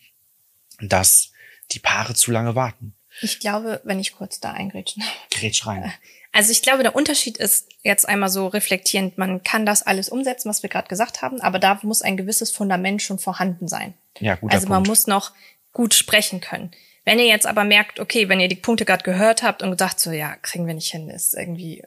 dass 0.81 1.33
die 1.73 1.81
Paare 1.81 2.15
zu 2.15 2.31
lange 2.31 2.55
warten. 2.55 2.95
Ich 3.21 3.41
glaube, 3.41 3.81
wenn 3.85 4.01
ich 4.01 4.15
kurz 4.15 4.41
da 4.41 4.53
eingrätschen. 4.53 5.03
Grätsch 5.31 5.67
rein. 5.67 5.93
Also 6.33 6.53
ich 6.53 6.63
glaube, 6.63 6.83
der 6.83 6.95
Unterschied 6.95 7.39
ist 7.39 7.69
jetzt 7.83 8.09
einmal 8.09 8.29
so 8.29 8.47
reflektierend, 8.47 9.19
man 9.19 9.43
kann 9.43 9.67
das 9.67 9.83
alles 9.83 10.09
umsetzen, 10.09 10.49
was 10.49 10.63
wir 10.63 10.71
gerade 10.71 10.89
gesagt 10.89 11.23
haben, 11.23 11.41
aber 11.41 11.59
da 11.59 11.81
muss 11.83 12.03
ein 12.03 12.17
gewisses 12.17 12.53
Fundament 12.53 13.03
schon 13.03 13.19
vorhanden 13.19 13.67
sein. 13.67 13.95
Ja, 14.21 14.37
guter 14.37 14.55
Also 14.55 14.69
man 14.69 14.79
Punkt. 14.79 14.89
muss 14.91 15.07
noch 15.07 15.33
gut 15.73 15.95
sprechen 15.95 16.41
können. 16.41 16.71
Wenn 17.05 17.19
ihr 17.19 17.27
jetzt 17.27 17.47
aber 17.47 17.65
merkt, 17.65 17.99
okay, 17.99 18.29
wenn 18.29 18.41
ihr 18.41 18.49
die 18.49 18.57
Punkte 18.57 18.85
gerade 18.85 19.03
gehört 19.03 19.43
habt 19.43 19.63
und 19.63 19.73
gesagt 19.73 19.99
so, 19.99 20.13
ja, 20.13 20.37
kriegen 20.37 20.67
wir 20.67 20.75
nicht 20.75 20.91
hin, 20.91 21.09
ist 21.09 21.35
irgendwie 21.35 21.83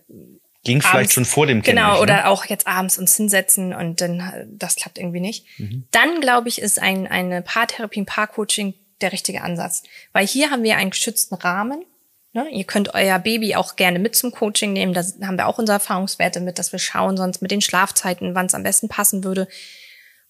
ging 0.64 0.78
abends, 0.78 0.90
vielleicht 0.90 1.12
schon 1.14 1.26
vor 1.26 1.46
dem 1.46 1.62
Kind 1.62 1.78
Genau, 1.78 1.94
nicht, 1.94 2.02
oder 2.02 2.16
ne? 2.16 2.28
auch 2.28 2.46
jetzt 2.46 2.68
abends 2.68 2.98
uns 2.98 3.16
hinsetzen 3.16 3.74
und 3.74 4.02
dann 4.02 4.48
das 4.52 4.76
klappt 4.76 4.98
irgendwie 4.98 5.20
nicht. 5.20 5.46
Mhm. 5.60 5.88
Dann 5.92 6.20
glaube 6.20 6.50
ich, 6.50 6.62
ist 6.62 6.80
ein 6.80 7.08
eine 7.08 7.42
Paartherapie, 7.42 8.02
ein 8.02 8.06
Paarcoaching 8.06 8.74
der 9.02 9.12
richtige 9.12 9.42
Ansatz, 9.42 9.84
weil 10.14 10.26
hier 10.26 10.52
haben 10.52 10.64
wir 10.64 10.78
einen 10.78 10.92
geschützten 10.92 11.36
Rahmen 11.36 11.86
Ne? 12.34 12.50
Ihr 12.50 12.64
könnt 12.64 12.96
euer 12.96 13.20
Baby 13.20 13.56
auch 13.56 13.76
gerne 13.76 14.00
mit 14.00 14.16
zum 14.16 14.32
Coaching 14.32 14.74
nehmen. 14.74 14.94
Da 14.94 15.04
haben 15.26 15.38
wir 15.38 15.48
auch 15.48 15.60
unsere 15.60 15.76
Erfahrungswerte 15.76 16.40
mit, 16.40 16.58
dass 16.58 16.72
wir 16.72 16.80
schauen 16.80 17.16
sonst 17.16 17.42
mit 17.42 17.52
den 17.52 17.62
Schlafzeiten, 17.62 18.34
wann 18.34 18.48
es 18.48 18.56
am 18.56 18.64
besten 18.64 18.90
passen 18.90 19.24
würde. 19.24 19.48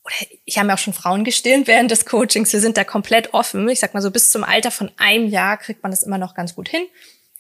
Oder 0.04 0.16
ich 0.44 0.58
habe 0.58 0.68
ja 0.68 0.76
auch 0.76 0.80
schon 0.80 0.94
Frauen 0.94 1.24
gestillt 1.24 1.66
während 1.68 1.92
des 1.92 2.06
Coachings. 2.06 2.52
Wir 2.52 2.60
sind 2.60 2.76
da 2.76 2.84
komplett 2.84 3.34
offen. 3.34 3.70
Ich 3.70 3.80
sag 3.80 3.94
mal 3.94 4.02
so, 4.02 4.12
bis 4.12 4.32
zum 4.32 4.44
Alter 4.44 4.70
von 4.70 4.92
einem 4.98 5.28
Jahr 5.28 5.58
kriegt 5.58 5.82
man 5.82 5.92
das 5.92 6.04
immer 6.04 6.18
noch 6.18 6.36
ganz 6.36 6.56
gut 6.56 6.68
hin. 6.68 6.86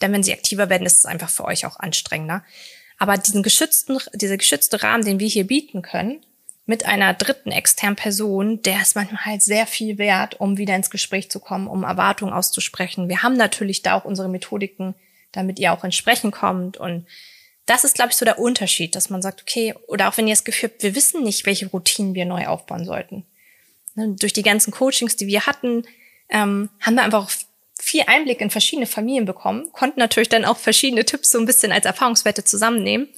Denn 0.02 0.13
wenn 0.13 0.23
sie 0.23 0.34
aktiver 0.34 0.69
werden, 0.69 0.88
ist 0.88 0.99
es 0.99 1.06
einfach 1.06 1.30
für 1.30 1.43
euch 1.43 1.65
auch 1.65 1.78
anstrengender. 1.78 2.45
Aber 2.97 3.17
diesen 3.17 3.43
geschützten, 3.43 3.97
dieser 4.13 4.38
geschützte 4.38 4.82
Rahmen, 4.82 5.04
den 5.04 5.19
wir 5.19 5.28
hier 5.28 5.45
bieten 5.45 5.82
können, 5.82 6.26
mit 6.65 6.86
einer 6.86 7.13
dritten 7.13 7.52
externen 7.52 7.97
Person, 7.97 8.62
der 8.62 8.82
ist 8.82 8.95
manchmal 8.95 9.26
halt 9.26 9.41
sehr 9.41 9.67
viel 9.67 9.97
wert, 9.97 10.39
um 10.39 10.58
wieder 10.58 10.76
ins 10.76 10.89
Gespräch 10.89 11.30
zu 11.30 11.39
kommen, 11.39 11.67
um 11.67 11.84
Erwartungen 11.84 12.34
auszusprechen. 12.34 13.10
Wir 13.10 13.21
haben 13.21 13.36
natürlich 13.36 13.82
da 13.82 13.95
auch 13.95 14.06
unsere 14.06 14.30
Methodiken, 14.30 14.95
damit 15.34 15.60
ihr 15.60 15.73
auch 15.73 15.84
ins 15.84 15.95
Sprechen 15.95 16.32
kommt. 16.32 16.78
Und 16.78 17.06
das 17.65 17.84
ist, 17.84 17.95
glaube 17.95 18.12
ich, 18.12 18.17
so 18.17 18.23
der 18.23 18.39
Unterschied, 18.39 18.95
dass 18.95 19.10
man 19.10 19.21
sagt, 19.21 19.41
okay, 19.41 19.73
oder 19.88 20.08
auch 20.08 20.17
wenn 20.17 20.28
ihr 20.28 20.36
das 20.36 20.45
Gefühl 20.45 20.69
habt, 20.69 20.84
wir 20.84 20.95
wissen 20.95 21.23
nicht, 21.23 21.45
welche 21.45 21.67
Routinen 21.67 22.15
wir 22.15 22.26
neu 22.26 22.47
aufbauen 22.47 22.86
sollten. 22.86 23.26
Ne, 23.95 24.15
durch 24.17 24.34
die 24.34 24.43
ganzen 24.43 24.71
Coachings, 24.71 25.17
die 25.17 25.28
wir 25.28 25.45
hatten, 25.45 25.84
ähm, 26.30 26.69
haben 26.80 26.95
wir 26.95 27.04
einfach 27.04 27.30
viel 27.78 28.04
Einblick 28.08 28.39
in 28.39 28.49
verschiedene 28.49 28.88
Familien 28.88 29.26
bekommen, 29.26 29.69
konnten 29.73 29.99
natürlich 29.99 30.30
dann 30.30 30.45
auch 30.45 30.58
verschiedene 30.58 31.04
Tipps 31.04 31.30
so 31.30 31.39
ein 31.39 31.45
bisschen 31.45 31.73
als 31.73 31.86
Erfahrungswerte 31.86 32.45
zusammennehmen 32.45 33.10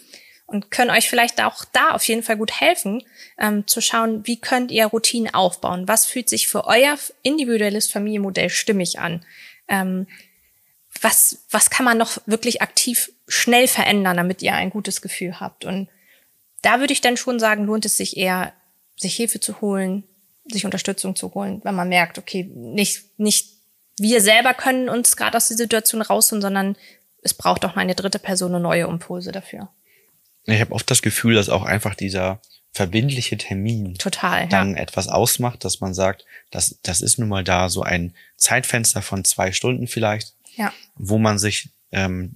und 0.48 0.70
können 0.72 0.92
euch 0.92 1.10
vielleicht 1.10 1.42
auch 1.42 1.66
da 1.66 1.92
auf 1.92 2.04
jeden 2.04 2.24
Fall 2.24 2.38
gut 2.38 2.60
helfen, 2.60 3.04
ähm, 3.40 3.66
zu 3.68 3.82
schauen, 3.82 4.26
wie 4.28 4.40
könnt 4.40 4.72
ihr 4.72 4.86
Routinen 4.86 5.34
aufbauen? 5.34 5.88
Was 5.88 6.06
fühlt 6.06 6.30
sich 6.30 6.48
für 6.48 6.66
euer 6.66 6.98
individuelles 7.24 7.90
Familienmodell 7.90 8.50
stimmig 8.50 9.00
an? 9.00 9.26
Ähm, 9.68 10.08
was, 11.02 11.46
was 11.50 11.70
kann 11.70 11.86
man 11.86 11.98
noch 11.98 12.18
wirklich 12.26 12.62
aktiv 12.62 13.12
schnell 13.28 13.68
verändern, 13.68 14.18
damit 14.18 14.42
ihr 14.42 14.54
ein 14.54 14.70
gutes 14.70 15.02
Gefühl 15.02 15.40
habt? 15.40 15.66
Und 15.66 15.90
da 16.62 16.80
würde 16.80 16.94
ich 16.94 17.02
dann 17.02 17.18
schon 17.18 17.40
sagen, 17.40 17.66
lohnt 17.66 17.86
es 17.86 17.98
sich 17.98 18.16
eher, 18.18 18.54
sich 18.98 19.16
Hilfe 19.16 19.40
zu 19.40 19.62
holen, 19.62 20.04
sich 20.46 20.66
Unterstützung 20.66 21.16
zu 21.16 21.34
holen, 21.34 21.60
wenn 21.64 21.76
man 21.76 21.90
merkt, 21.90 22.18
okay, 22.18 22.44
nicht, 22.54 23.20
nicht 23.20 23.56
wir 23.98 24.22
selber 24.22 24.54
können 24.54 24.90
uns 24.90 25.16
gerade 25.16 25.38
aus 25.38 25.48
der 25.48 25.58
Situation 25.58 26.02
rausholen, 26.02 26.42
sondern 26.42 26.76
es 27.22 27.34
braucht 27.34 27.64
doch 27.64 27.76
mal 27.76 27.82
eine 27.82 27.96
dritte 27.96 28.20
Person 28.20 28.54
eine 28.54 28.62
neue 28.62 28.86
Impulse 28.86 29.32
dafür. 29.32 29.70
Ich 30.46 30.62
habe 30.62 30.74
oft 30.74 30.90
das 30.90 31.02
Gefühl, 31.02 31.36
dass 31.36 31.50
auch 31.50 31.64
einfach 31.64 31.96
dieser 31.96 32.40
verbindliche 32.72 33.38
Termin 33.38 33.96
Total, 33.96 34.50
dann 34.50 34.76
ja. 34.76 34.82
etwas 34.82 35.08
ausmacht, 35.08 35.64
dass 35.64 35.80
man 35.80 35.94
sagt, 35.94 36.26
das, 36.52 36.78
das 36.84 37.00
ist 37.02 37.18
nun 37.18 37.30
mal 37.30 37.44
da 37.44 37.70
so 37.70 37.84
ein 37.84 38.14
Zeitfenster 38.36 39.02
von 39.02 39.24
zwei 39.24 39.54
Stunden 39.54 39.88
vielleicht, 39.88 40.34
ja. 40.56 40.74
wo 40.96 41.18
man 41.18 41.40
sich, 41.40 41.70
ähm, 41.94 42.34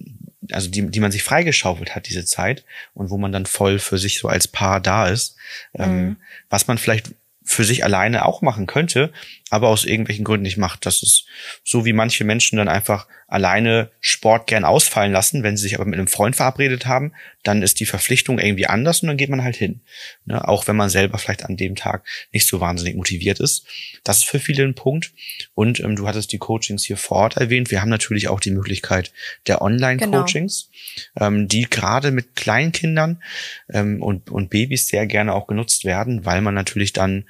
also 0.50 0.70
die, 0.70 0.90
die 0.90 1.00
man 1.00 1.12
sich 1.12 1.22
freigeschaufelt 1.22 1.94
hat, 1.94 2.08
diese 2.08 2.24
Zeit, 2.24 2.64
und 2.94 3.10
wo 3.10 3.18
man 3.18 3.32
dann 3.32 3.44
voll 3.44 3.78
für 3.78 3.98
sich 3.98 4.18
so 4.18 4.28
als 4.28 4.48
Paar 4.48 4.80
da 4.80 5.08
ist, 5.08 5.36
ähm, 5.74 6.02
mhm. 6.02 6.16
was 6.48 6.66
man 6.66 6.78
vielleicht 6.78 7.10
für 7.42 7.64
sich 7.64 7.84
alleine 7.84 8.24
auch 8.24 8.42
machen 8.42 8.66
könnte, 8.66 9.12
aber 9.50 9.68
aus 9.68 9.84
irgendwelchen 9.84 10.24
Gründen 10.24 10.44
nicht 10.44 10.56
macht. 10.56 10.86
Das 10.86 11.02
ist 11.02 11.26
so, 11.64 11.84
wie 11.84 11.92
manche 11.92 12.24
Menschen 12.24 12.58
dann 12.58 12.68
einfach 12.68 13.08
alleine 13.26 13.90
Sport 14.00 14.46
gern 14.46 14.64
ausfallen 14.64 15.12
lassen, 15.12 15.42
wenn 15.42 15.56
sie 15.56 15.64
sich 15.64 15.74
aber 15.74 15.84
mit 15.84 15.98
einem 15.98 16.06
Freund 16.06 16.36
verabredet 16.36 16.86
haben, 16.86 17.12
dann 17.42 17.62
ist 17.62 17.80
die 17.80 17.86
Verpflichtung 17.86 18.38
irgendwie 18.38 18.66
anders 18.66 19.00
und 19.00 19.08
dann 19.08 19.16
geht 19.16 19.30
man 19.30 19.42
halt 19.42 19.56
hin. 19.56 19.80
Ne? 20.26 20.46
Auch 20.46 20.66
wenn 20.66 20.76
man 20.76 20.90
selber 20.90 21.18
vielleicht 21.18 21.44
an 21.44 21.56
dem 21.56 21.74
Tag 21.74 22.06
nicht 22.32 22.46
so 22.46 22.60
wahnsinnig 22.60 22.96
motiviert 22.96 23.40
ist. 23.40 23.66
Das 24.04 24.18
ist 24.18 24.24
für 24.24 24.38
viele 24.38 24.64
ein 24.64 24.74
Punkt. 24.74 25.12
Und 25.54 25.80
ähm, 25.80 25.96
du 25.96 26.06
hattest 26.06 26.32
die 26.32 26.38
Coachings 26.38 26.84
hier 26.84 26.96
vor 26.96 27.18
Ort 27.18 27.36
erwähnt. 27.36 27.70
Wir 27.70 27.80
haben 27.80 27.88
natürlich 27.88 28.28
auch 28.28 28.40
die 28.40 28.50
Möglichkeit 28.50 29.12
der 29.46 29.62
Online-Coachings, 29.62 30.70
genau. 31.14 31.26
ähm, 31.26 31.48
die 31.48 31.68
gerade 31.68 32.10
mit 32.10 32.36
Kleinkindern 32.36 33.22
ähm, 33.70 34.02
und, 34.02 34.30
und 34.30 34.50
Babys 34.50 34.88
sehr 34.88 35.06
gerne 35.06 35.34
auch 35.34 35.46
genutzt 35.46 35.84
werden, 35.84 36.24
weil 36.24 36.42
man 36.42 36.54
natürlich 36.54 36.92
dann 36.92 37.24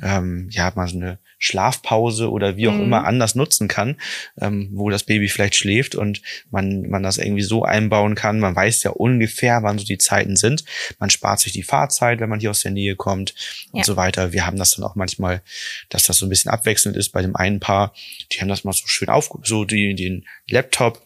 ähm, 0.00 0.48
ja 0.50 0.72
mal 0.74 0.88
so 0.88 0.96
eine 0.96 1.18
Schlafpause 1.42 2.30
oder 2.30 2.56
wie 2.56 2.68
auch 2.68 2.74
mhm. 2.74 2.84
immer 2.84 3.04
anders 3.04 3.34
nutzen 3.34 3.66
kann, 3.66 3.96
ähm, 4.40 4.68
wo 4.72 4.90
das 4.90 5.02
Baby 5.02 5.28
vielleicht 5.28 5.56
schläft 5.56 5.96
und 5.96 6.22
man, 6.52 6.88
man 6.88 7.02
das 7.02 7.18
irgendwie 7.18 7.42
so 7.42 7.64
einbauen 7.64 8.14
kann. 8.14 8.38
Man 8.38 8.54
weiß 8.54 8.84
ja 8.84 8.92
ungefähr, 8.92 9.64
wann 9.64 9.76
so 9.76 9.84
die 9.84 9.98
Zeiten 9.98 10.36
sind. 10.36 10.64
Man 11.00 11.10
spart 11.10 11.40
sich 11.40 11.52
die 11.52 11.64
Fahrzeit, 11.64 12.20
wenn 12.20 12.28
man 12.28 12.38
hier 12.38 12.50
aus 12.50 12.60
der 12.60 12.70
Nähe 12.70 12.94
kommt 12.94 13.34
und 13.72 13.80
ja. 13.80 13.84
so 13.84 13.96
weiter. 13.96 14.32
Wir 14.32 14.46
haben 14.46 14.56
das 14.56 14.70
dann 14.70 14.84
auch 14.84 14.94
manchmal, 14.94 15.42
dass 15.88 16.04
das 16.04 16.18
so 16.18 16.26
ein 16.26 16.28
bisschen 16.28 16.52
abwechselnd 16.52 16.96
ist 16.96 17.10
bei 17.10 17.22
dem 17.22 17.34
einen 17.34 17.58
Paar. 17.58 17.92
Die 18.30 18.40
haben 18.40 18.48
das 18.48 18.62
mal 18.62 18.72
so 18.72 18.86
schön 18.86 19.08
auf, 19.08 19.30
so 19.42 19.64
die, 19.64 19.96
den 19.96 20.24
Laptop 20.48 21.02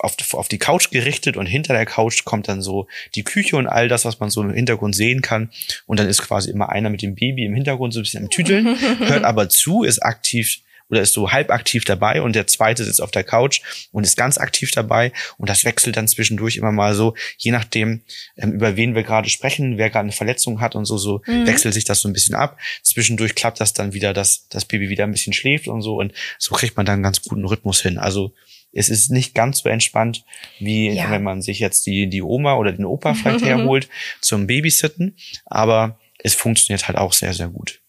auf, 0.00 0.16
auf 0.34 0.48
die 0.48 0.58
Couch 0.58 0.90
gerichtet 0.90 1.36
und 1.36 1.46
hinter 1.46 1.72
der 1.72 1.86
Couch 1.86 2.24
kommt 2.24 2.48
dann 2.48 2.60
so 2.60 2.88
die 3.14 3.24
Küche 3.24 3.56
und 3.56 3.66
all 3.66 3.88
das, 3.88 4.04
was 4.04 4.20
man 4.20 4.30
so 4.30 4.42
im 4.42 4.52
Hintergrund 4.52 4.94
sehen 4.94 5.22
kann. 5.22 5.50
Und 5.86 5.98
dann 5.98 6.08
ist 6.08 6.22
quasi 6.22 6.50
immer 6.50 6.68
einer 6.68 6.90
mit 6.90 7.02
dem 7.02 7.14
Baby 7.14 7.44
im 7.44 7.54
Hintergrund 7.54 7.94
so 7.94 8.00
ein 8.00 8.02
bisschen 8.02 8.24
am 8.24 8.30
Tüdeln, 8.30 8.78
hört 8.98 9.24
aber 9.24 9.48
zu, 9.48 9.77
ist 9.84 10.00
aktiv 10.00 10.60
oder 10.90 11.02
ist 11.02 11.12
so 11.12 11.32
halb 11.32 11.50
aktiv 11.50 11.84
dabei 11.84 12.22
und 12.22 12.34
der 12.34 12.46
zweite 12.46 12.84
sitzt 12.84 13.02
auf 13.02 13.10
der 13.10 13.24
Couch 13.24 13.60
und 13.92 14.04
ist 14.04 14.16
ganz 14.16 14.38
aktiv 14.38 14.70
dabei 14.70 15.12
und 15.36 15.48
das 15.48 15.64
wechselt 15.64 15.96
dann 15.96 16.08
zwischendurch 16.08 16.56
immer 16.56 16.72
mal 16.72 16.94
so, 16.94 17.14
je 17.36 17.50
nachdem, 17.50 18.02
ähm, 18.36 18.52
über 18.52 18.76
wen 18.76 18.94
wir 18.94 19.02
gerade 19.02 19.28
sprechen, 19.28 19.76
wer 19.76 19.90
gerade 19.90 20.04
eine 20.04 20.12
Verletzung 20.12 20.60
hat 20.60 20.74
und 20.74 20.86
so, 20.86 20.96
so 20.96 21.20
mhm. 21.26 21.46
wechselt 21.46 21.74
sich 21.74 21.84
das 21.84 22.00
so 22.00 22.08
ein 22.08 22.12
bisschen 22.12 22.34
ab. 22.34 22.58
Zwischendurch 22.82 23.34
klappt 23.34 23.60
das 23.60 23.72
dann 23.72 23.92
wieder, 23.92 24.14
dass 24.14 24.48
das 24.48 24.64
Baby 24.64 24.88
wieder 24.88 25.04
ein 25.04 25.12
bisschen 25.12 25.32
schläft 25.32 25.68
und 25.68 25.82
so 25.82 25.98
und 25.98 26.12
so 26.38 26.54
kriegt 26.54 26.76
man 26.76 26.86
dann 26.86 26.94
einen 26.94 27.02
ganz 27.02 27.22
guten 27.22 27.44
Rhythmus 27.44 27.82
hin. 27.82 27.98
Also 27.98 28.32
es 28.72 28.88
ist 28.88 29.10
nicht 29.10 29.34
ganz 29.34 29.58
so 29.60 29.68
entspannt, 29.68 30.24
wie 30.58 30.90
ja. 30.90 31.10
wenn 31.10 31.22
man 31.22 31.42
sich 31.42 31.58
jetzt 31.58 31.86
die, 31.86 32.08
die 32.08 32.22
Oma 32.22 32.54
oder 32.56 32.72
den 32.72 32.84
Opa 32.84 33.14
vielleicht 33.14 33.44
herholt 33.44 33.88
zum 34.20 34.46
Babysitten. 34.46 35.16
Aber 35.46 35.98
es 36.18 36.34
funktioniert 36.34 36.86
halt 36.86 36.98
auch 36.98 37.12
sehr, 37.12 37.32
sehr 37.32 37.48
gut. 37.48 37.80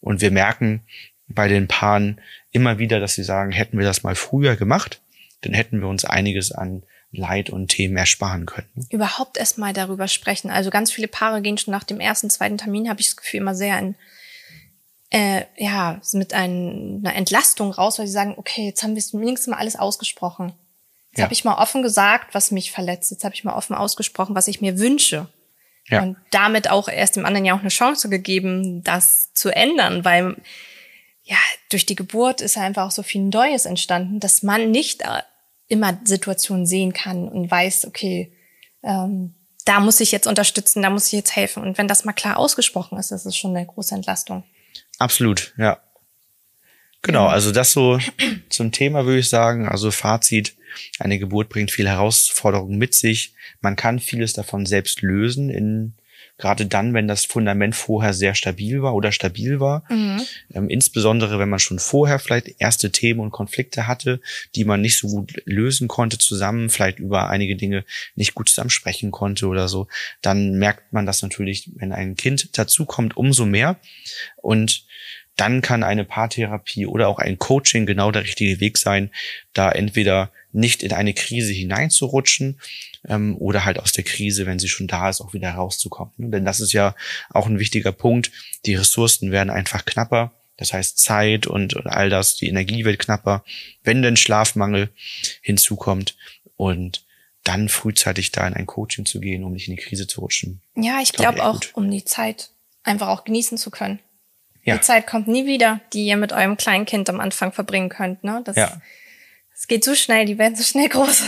Und 0.00 0.20
wir 0.20 0.30
merken 0.30 0.82
bei 1.28 1.48
den 1.48 1.68
Paaren 1.68 2.20
immer 2.50 2.78
wieder, 2.78 3.00
dass 3.00 3.14
sie 3.14 3.24
sagen, 3.24 3.52
hätten 3.52 3.78
wir 3.78 3.86
das 3.86 4.02
mal 4.02 4.14
früher 4.14 4.56
gemacht, 4.56 5.00
dann 5.42 5.52
hätten 5.52 5.80
wir 5.80 5.88
uns 5.88 6.04
einiges 6.04 6.52
an 6.52 6.82
Leid 7.10 7.50
und 7.50 7.68
Themen 7.68 7.96
ersparen 7.96 8.46
können. 8.46 8.86
Überhaupt 8.90 9.38
erst 9.38 9.56
mal 9.56 9.72
darüber 9.72 10.08
sprechen. 10.08 10.50
Also 10.50 10.70
ganz 10.70 10.92
viele 10.92 11.08
Paare 11.08 11.40
gehen 11.40 11.56
schon 11.56 11.72
nach 11.72 11.84
dem 11.84 12.00
ersten, 12.00 12.28
zweiten 12.28 12.58
Termin, 12.58 12.88
habe 12.88 13.00
ich 13.00 13.06
das 13.06 13.16
Gefühl, 13.16 13.40
immer 13.40 13.54
sehr 13.54 13.78
in 13.78 13.94
äh, 15.10 15.44
ja, 15.56 16.00
mit 16.12 16.34
ein, 16.34 17.02
einer 17.02 17.14
Entlastung 17.14 17.72
raus, 17.72 17.98
weil 17.98 18.06
sie 18.06 18.12
sagen, 18.12 18.34
okay, 18.36 18.66
jetzt 18.66 18.82
haben 18.82 18.94
wir 18.94 18.98
es 18.98 19.14
wenigstens 19.14 19.46
mal 19.48 19.56
alles 19.56 19.76
ausgesprochen. 19.76 20.52
Jetzt 21.10 21.18
ja. 21.18 21.24
habe 21.24 21.32
ich 21.32 21.44
mal 21.44 21.56
offen 21.56 21.82
gesagt, 21.82 22.34
was 22.34 22.50
mich 22.50 22.72
verletzt. 22.72 23.10
Jetzt 23.10 23.24
habe 23.24 23.34
ich 23.34 23.44
mal 23.44 23.54
offen 23.54 23.74
ausgesprochen, 23.74 24.34
was 24.34 24.48
ich 24.48 24.60
mir 24.60 24.78
wünsche. 24.78 25.26
Ja. 25.86 26.02
Und 26.02 26.18
damit 26.30 26.68
auch 26.68 26.88
erst 26.88 27.16
dem 27.16 27.24
anderen 27.24 27.46
ja 27.46 27.54
auch 27.54 27.60
eine 27.60 27.70
Chance 27.70 28.10
gegeben, 28.10 28.84
das 28.84 29.32
zu 29.32 29.48
ändern, 29.48 30.04
weil 30.04 30.36
ja, 31.28 31.36
durch 31.70 31.84
die 31.84 31.94
Geburt 31.94 32.40
ist 32.40 32.56
einfach 32.56 32.86
auch 32.86 32.90
so 32.90 33.02
viel 33.02 33.22
Neues 33.22 33.66
entstanden, 33.66 34.18
dass 34.18 34.42
man 34.42 34.70
nicht 34.70 35.02
äh, 35.02 35.22
immer 35.68 36.00
Situationen 36.04 36.64
sehen 36.66 36.94
kann 36.94 37.28
und 37.28 37.50
weiß, 37.50 37.84
okay, 37.86 38.32
ähm, 38.82 39.34
da 39.66 39.80
muss 39.80 40.00
ich 40.00 40.10
jetzt 40.10 40.26
unterstützen, 40.26 40.82
da 40.82 40.88
muss 40.88 41.08
ich 41.08 41.12
jetzt 41.12 41.36
helfen. 41.36 41.62
Und 41.62 41.76
wenn 41.76 41.86
das 41.86 42.06
mal 42.06 42.14
klar 42.14 42.38
ausgesprochen 42.38 42.98
ist, 42.98 43.10
das 43.10 43.26
ist 43.26 43.36
schon 43.36 43.54
eine 43.54 43.66
große 43.66 43.94
Entlastung. 43.94 44.42
Absolut, 44.98 45.52
ja. 45.58 45.78
Genau, 47.02 47.26
also 47.26 47.52
das 47.52 47.72
so 47.72 47.98
zum 48.48 48.72
Thema 48.72 49.04
würde 49.04 49.20
ich 49.20 49.28
sagen. 49.28 49.68
Also 49.68 49.90
Fazit, 49.90 50.56
eine 50.98 51.18
Geburt 51.18 51.50
bringt 51.50 51.70
viele 51.70 51.90
Herausforderungen 51.90 52.78
mit 52.78 52.94
sich. 52.94 53.34
Man 53.60 53.76
kann 53.76 53.98
vieles 53.98 54.32
davon 54.32 54.64
selbst 54.64 55.02
lösen 55.02 55.50
in 55.50 55.94
gerade 56.38 56.66
dann, 56.66 56.94
wenn 56.94 57.08
das 57.08 57.24
Fundament 57.24 57.74
vorher 57.74 58.14
sehr 58.14 58.34
stabil 58.34 58.80
war 58.80 58.94
oder 58.94 59.12
stabil 59.12 59.60
war. 59.60 59.84
Mhm. 59.90 60.22
Ähm, 60.54 60.70
insbesondere, 60.70 61.38
wenn 61.38 61.48
man 61.48 61.58
schon 61.58 61.80
vorher 61.80 62.18
vielleicht 62.20 62.60
erste 62.60 62.90
Themen 62.90 63.20
und 63.20 63.32
Konflikte 63.32 63.86
hatte, 63.86 64.20
die 64.54 64.64
man 64.64 64.80
nicht 64.80 64.98
so 64.98 65.08
gut 65.08 65.42
lösen 65.44 65.88
konnte 65.88 66.16
zusammen, 66.16 66.70
vielleicht 66.70 67.00
über 67.00 67.28
einige 67.28 67.56
Dinge 67.56 67.84
nicht 68.14 68.34
gut 68.34 68.48
zusammen 68.48 68.70
sprechen 68.70 69.10
konnte 69.10 69.48
oder 69.48 69.68
so, 69.68 69.88
dann 70.22 70.54
merkt 70.58 70.92
man 70.92 71.06
das 71.06 71.22
natürlich, 71.22 71.70
wenn 71.74 71.92
ein 71.92 72.14
Kind 72.14 72.56
dazukommt, 72.56 73.16
umso 73.16 73.44
mehr. 73.44 73.76
Und 74.36 74.86
dann 75.34 75.60
kann 75.60 75.82
eine 75.82 76.04
Paartherapie 76.04 76.86
oder 76.86 77.08
auch 77.08 77.18
ein 77.18 77.38
Coaching 77.38 77.86
genau 77.86 78.10
der 78.10 78.22
richtige 78.22 78.60
Weg 78.60 78.76
sein, 78.78 79.10
da 79.52 79.70
entweder 79.70 80.32
nicht 80.52 80.82
in 80.82 80.92
eine 80.92 81.14
Krise 81.14 81.52
hineinzurutschen 81.52 82.60
ähm, 83.06 83.36
oder 83.36 83.64
halt 83.64 83.78
aus 83.78 83.92
der 83.92 84.04
Krise, 84.04 84.46
wenn 84.46 84.58
sie 84.58 84.68
schon 84.68 84.86
da 84.86 85.08
ist, 85.08 85.20
auch 85.20 85.34
wieder 85.34 85.50
rauszukommen. 85.50 86.30
Denn 86.30 86.44
das 86.44 86.60
ist 86.60 86.72
ja 86.72 86.94
auch 87.30 87.46
ein 87.46 87.58
wichtiger 87.58 87.92
Punkt. 87.92 88.30
Die 88.66 88.74
Ressourcen 88.74 89.30
werden 89.30 89.50
einfach 89.50 89.84
knapper. 89.84 90.32
Das 90.56 90.72
heißt 90.72 90.98
Zeit 90.98 91.46
und, 91.46 91.74
und 91.74 91.86
all 91.86 92.10
das, 92.10 92.36
die 92.36 92.48
Energie 92.48 92.84
wird 92.84 92.98
knapper, 92.98 93.44
wenn 93.84 94.02
denn 94.02 94.16
Schlafmangel 94.16 94.90
hinzukommt 95.40 96.16
und 96.56 97.04
dann 97.44 97.68
frühzeitig 97.68 98.32
da 98.32 98.46
in 98.46 98.54
ein 98.54 98.66
Coaching 98.66 99.06
zu 99.06 99.20
gehen, 99.20 99.44
um 99.44 99.52
nicht 99.52 99.68
in 99.68 99.76
die 99.76 99.82
Krise 99.82 100.06
zu 100.06 100.20
rutschen. 100.20 100.60
Ja, 100.74 101.00
ich 101.00 101.12
glaube 101.12 101.44
auch, 101.44 101.60
gut. 101.60 101.70
um 101.74 101.90
die 101.90 102.04
Zeit 102.04 102.50
einfach 102.82 103.08
auch 103.08 103.24
genießen 103.24 103.56
zu 103.56 103.70
können. 103.70 104.00
Ja. 104.64 104.76
Die 104.76 104.82
Zeit 104.82 105.06
kommt 105.06 105.28
nie 105.28 105.46
wieder, 105.46 105.80
die 105.92 106.04
ihr 106.06 106.16
mit 106.16 106.32
eurem 106.32 106.56
Kleinkind 106.56 107.08
am 107.08 107.20
Anfang 107.20 107.52
verbringen 107.52 107.88
könnt. 107.88 108.24
Ne? 108.24 108.42
Das, 108.44 108.56
ja. 108.56 108.82
Es 109.58 109.66
geht 109.66 109.82
so 109.82 109.96
schnell, 109.96 110.24
die 110.24 110.38
werden 110.38 110.54
so 110.54 110.62
schnell 110.62 110.88
groß. 110.88 111.24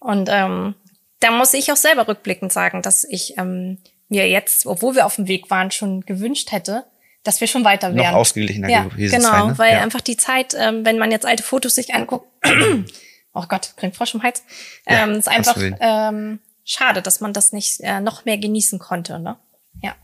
Und 0.00 0.28
ähm, 0.32 0.74
da 1.20 1.30
muss 1.30 1.54
ich 1.54 1.70
auch 1.70 1.76
selber 1.76 2.08
rückblickend 2.08 2.52
sagen, 2.52 2.82
dass 2.82 3.04
ich 3.04 3.38
ähm, 3.38 3.78
mir 4.08 4.28
jetzt, 4.28 4.66
obwohl 4.66 4.96
wir 4.96 5.06
auf 5.06 5.14
dem 5.14 5.28
Weg 5.28 5.48
waren, 5.48 5.70
schon 5.70 6.00
gewünscht 6.00 6.50
hätte, 6.50 6.84
dass 7.22 7.40
wir 7.40 7.46
schon 7.46 7.64
weiter 7.64 7.94
wären. 7.94 8.12
Noch 8.12 8.18
ausgeglichener 8.18 8.68
ja, 8.68 8.84
gewesen 8.84 9.18
Genau, 9.18 9.30
sein, 9.30 9.46
ne? 9.48 9.58
weil 9.58 9.74
ja. 9.74 9.80
einfach 9.80 10.00
die 10.00 10.16
Zeit, 10.16 10.56
ähm, 10.58 10.84
wenn 10.84 10.98
man 10.98 11.12
jetzt 11.12 11.24
alte 11.24 11.44
Fotos 11.44 11.76
sich 11.76 11.94
anguckt, 11.94 12.26
oh 13.34 13.44
Gott, 13.48 13.74
kriegt 13.76 13.96
Frosch 13.96 14.14
im 14.14 14.24
Hals, 14.24 14.42
Ja, 14.88 15.04
ähm, 15.04 15.12
ist 15.12 15.28
hast 15.28 15.28
einfach 15.28 15.56
ähm, 15.80 16.40
schade, 16.64 17.00
dass 17.00 17.20
man 17.20 17.32
das 17.32 17.52
nicht 17.52 17.80
äh, 17.80 18.00
noch 18.00 18.24
mehr 18.24 18.38
genießen 18.38 18.80
konnte. 18.80 19.20
Ne? 19.20 19.36
Ja, 19.82 19.94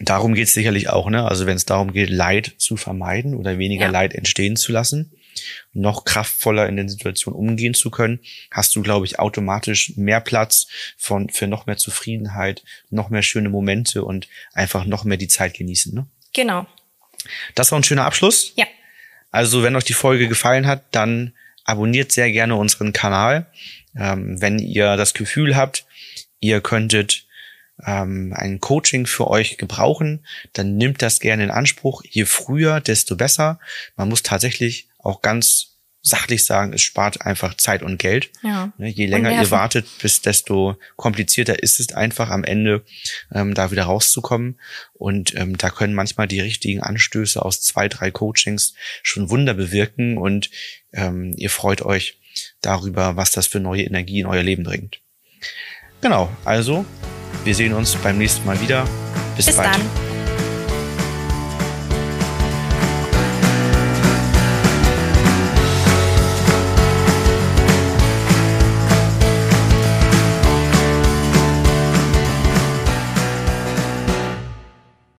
Darum 0.00 0.34
geht 0.34 0.48
es 0.48 0.54
sicherlich 0.54 0.88
auch, 0.88 1.08
ne? 1.08 1.24
Also 1.24 1.46
wenn 1.46 1.56
es 1.56 1.66
darum 1.66 1.92
geht, 1.92 2.10
Leid 2.10 2.54
zu 2.58 2.76
vermeiden 2.76 3.36
oder 3.36 3.58
weniger 3.58 3.84
Ja. 3.84 3.90
Leid 3.90 4.14
entstehen 4.14 4.56
zu 4.56 4.72
lassen, 4.72 5.12
noch 5.72 6.04
kraftvoller 6.04 6.68
in 6.68 6.76
den 6.76 6.88
Situationen 6.88 7.38
umgehen 7.38 7.74
zu 7.74 7.90
können, 7.90 8.20
hast 8.50 8.74
du, 8.76 8.82
glaube 8.82 9.06
ich, 9.06 9.18
automatisch 9.18 9.96
mehr 9.96 10.20
Platz 10.20 10.66
von, 10.96 11.28
für 11.28 11.46
noch 11.46 11.66
mehr 11.66 11.76
Zufriedenheit, 11.76 12.62
noch 12.90 13.10
mehr 13.10 13.22
schöne 13.22 13.48
Momente 13.48 14.04
und 14.04 14.28
einfach 14.52 14.84
noch 14.84 15.04
mehr 15.04 15.16
die 15.16 15.28
Zeit 15.28 15.54
genießen. 15.54 15.94
Ne? 15.94 16.06
genau. 16.32 16.66
Das 17.54 17.70
war 17.70 17.78
ein 17.78 17.84
schöner 17.84 18.04
Abschluss. 18.04 18.52
Ja, 18.56 18.66
Also 19.30 19.62
wenn 19.62 19.76
euch 19.76 19.84
die 19.84 19.92
Folge 19.92 20.28
gefallen 20.28 20.66
hat, 20.66 20.84
dann 20.90 21.34
abonniert 21.64 22.12
sehr 22.12 22.30
gerne 22.32 22.56
unseren 22.56 22.92
Kanal. 22.92 23.46
Ähm, 23.96 24.40
wenn 24.40 24.58
ihr 24.58 24.96
das 24.96 25.14
Gefühl 25.14 25.54
habt, 25.56 25.86
ihr 26.40 26.60
könntet 26.60 27.26
ähm, 27.84 28.34
ein 28.36 28.60
Coaching 28.60 29.06
für 29.06 29.28
euch 29.28 29.58
gebrauchen, 29.58 30.26
dann 30.52 30.76
nimmt 30.76 31.02
das 31.02 31.20
gerne 31.20 31.44
in 31.44 31.50
Anspruch. 31.50 32.02
Je 32.08 32.24
früher, 32.24 32.80
desto 32.80 33.16
besser. 33.16 33.60
Man 33.96 34.08
muss 34.08 34.22
tatsächlich 34.22 34.88
auch 35.02 35.20
ganz 35.20 35.72
sachlich 36.04 36.44
sagen, 36.44 36.72
es 36.72 36.82
spart 36.82 37.24
einfach 37.24 37.54
Zeit 37.56 37.82
und 37.82 37.98
Geld. 37.98 38.30
ja. 38.42 38.72
Ne, 38.76 38.88
Je 38.88 39.06
länger 39.06 39.40
ihr 39.40 39.50
wartet, 39.52 39.86
bis 40.02 40.20
desto 40.20 40.76
komplizierter 40.96 41.62
ist 41.62 41.78
es 41.78 41.92
einfach 41.92 42.28
am 42.30 42.42
Ende, 42.42 42.84
ähm, 43.32 43.54
da 43.54 43.70
wieder 43.70 43.84
rauszukommen. 43.84 44.60
Und 44.94 45.34
ähm, 45.36 45.56
da 45.56 45.70
können 45.70 45.94
manchmal 45.94 46.26
die 46.26 46.40
richtigen 46.40 46.82
Anstöße 46.82 47.40
aus 47.42 47.62
zwei, 47.62 47.88
drei 47.88 48.10
Coachings 48.10 48.74
schon 49.02 49.30
Wunder 49.30 49.54
bewirken 49.54 50.18
und 50.18 50.50
ähm, 50.92 51.34
ihr 51.36 51.50
freut 51.50 51.82
euch 51.82 52.18
darüber, 52.60 53.16
was 53.16 53.30
das 53.30 53.46
für 53.46 53.60
neue 53.60 53.84
Energie 53.84 54.20
in 54.20 54.26
euer 54.26 54.42
Leben 54.42 54.64
bringt. 54.64 55.00
Genau, 56.00 56.28
also 56.44 56.84
wir 57.44 57.54
sehen 57.54 57.72
uns 57.74 57.94
beim 57.96 58.18
nächsten 58.18 58.44
Mal 58.44 58.60
wieder. 58.60 58.88
Bis, 59.36 59.46
Bis 59.46 59.56
bald. 59.56 59.74
dann. 59.74 60.11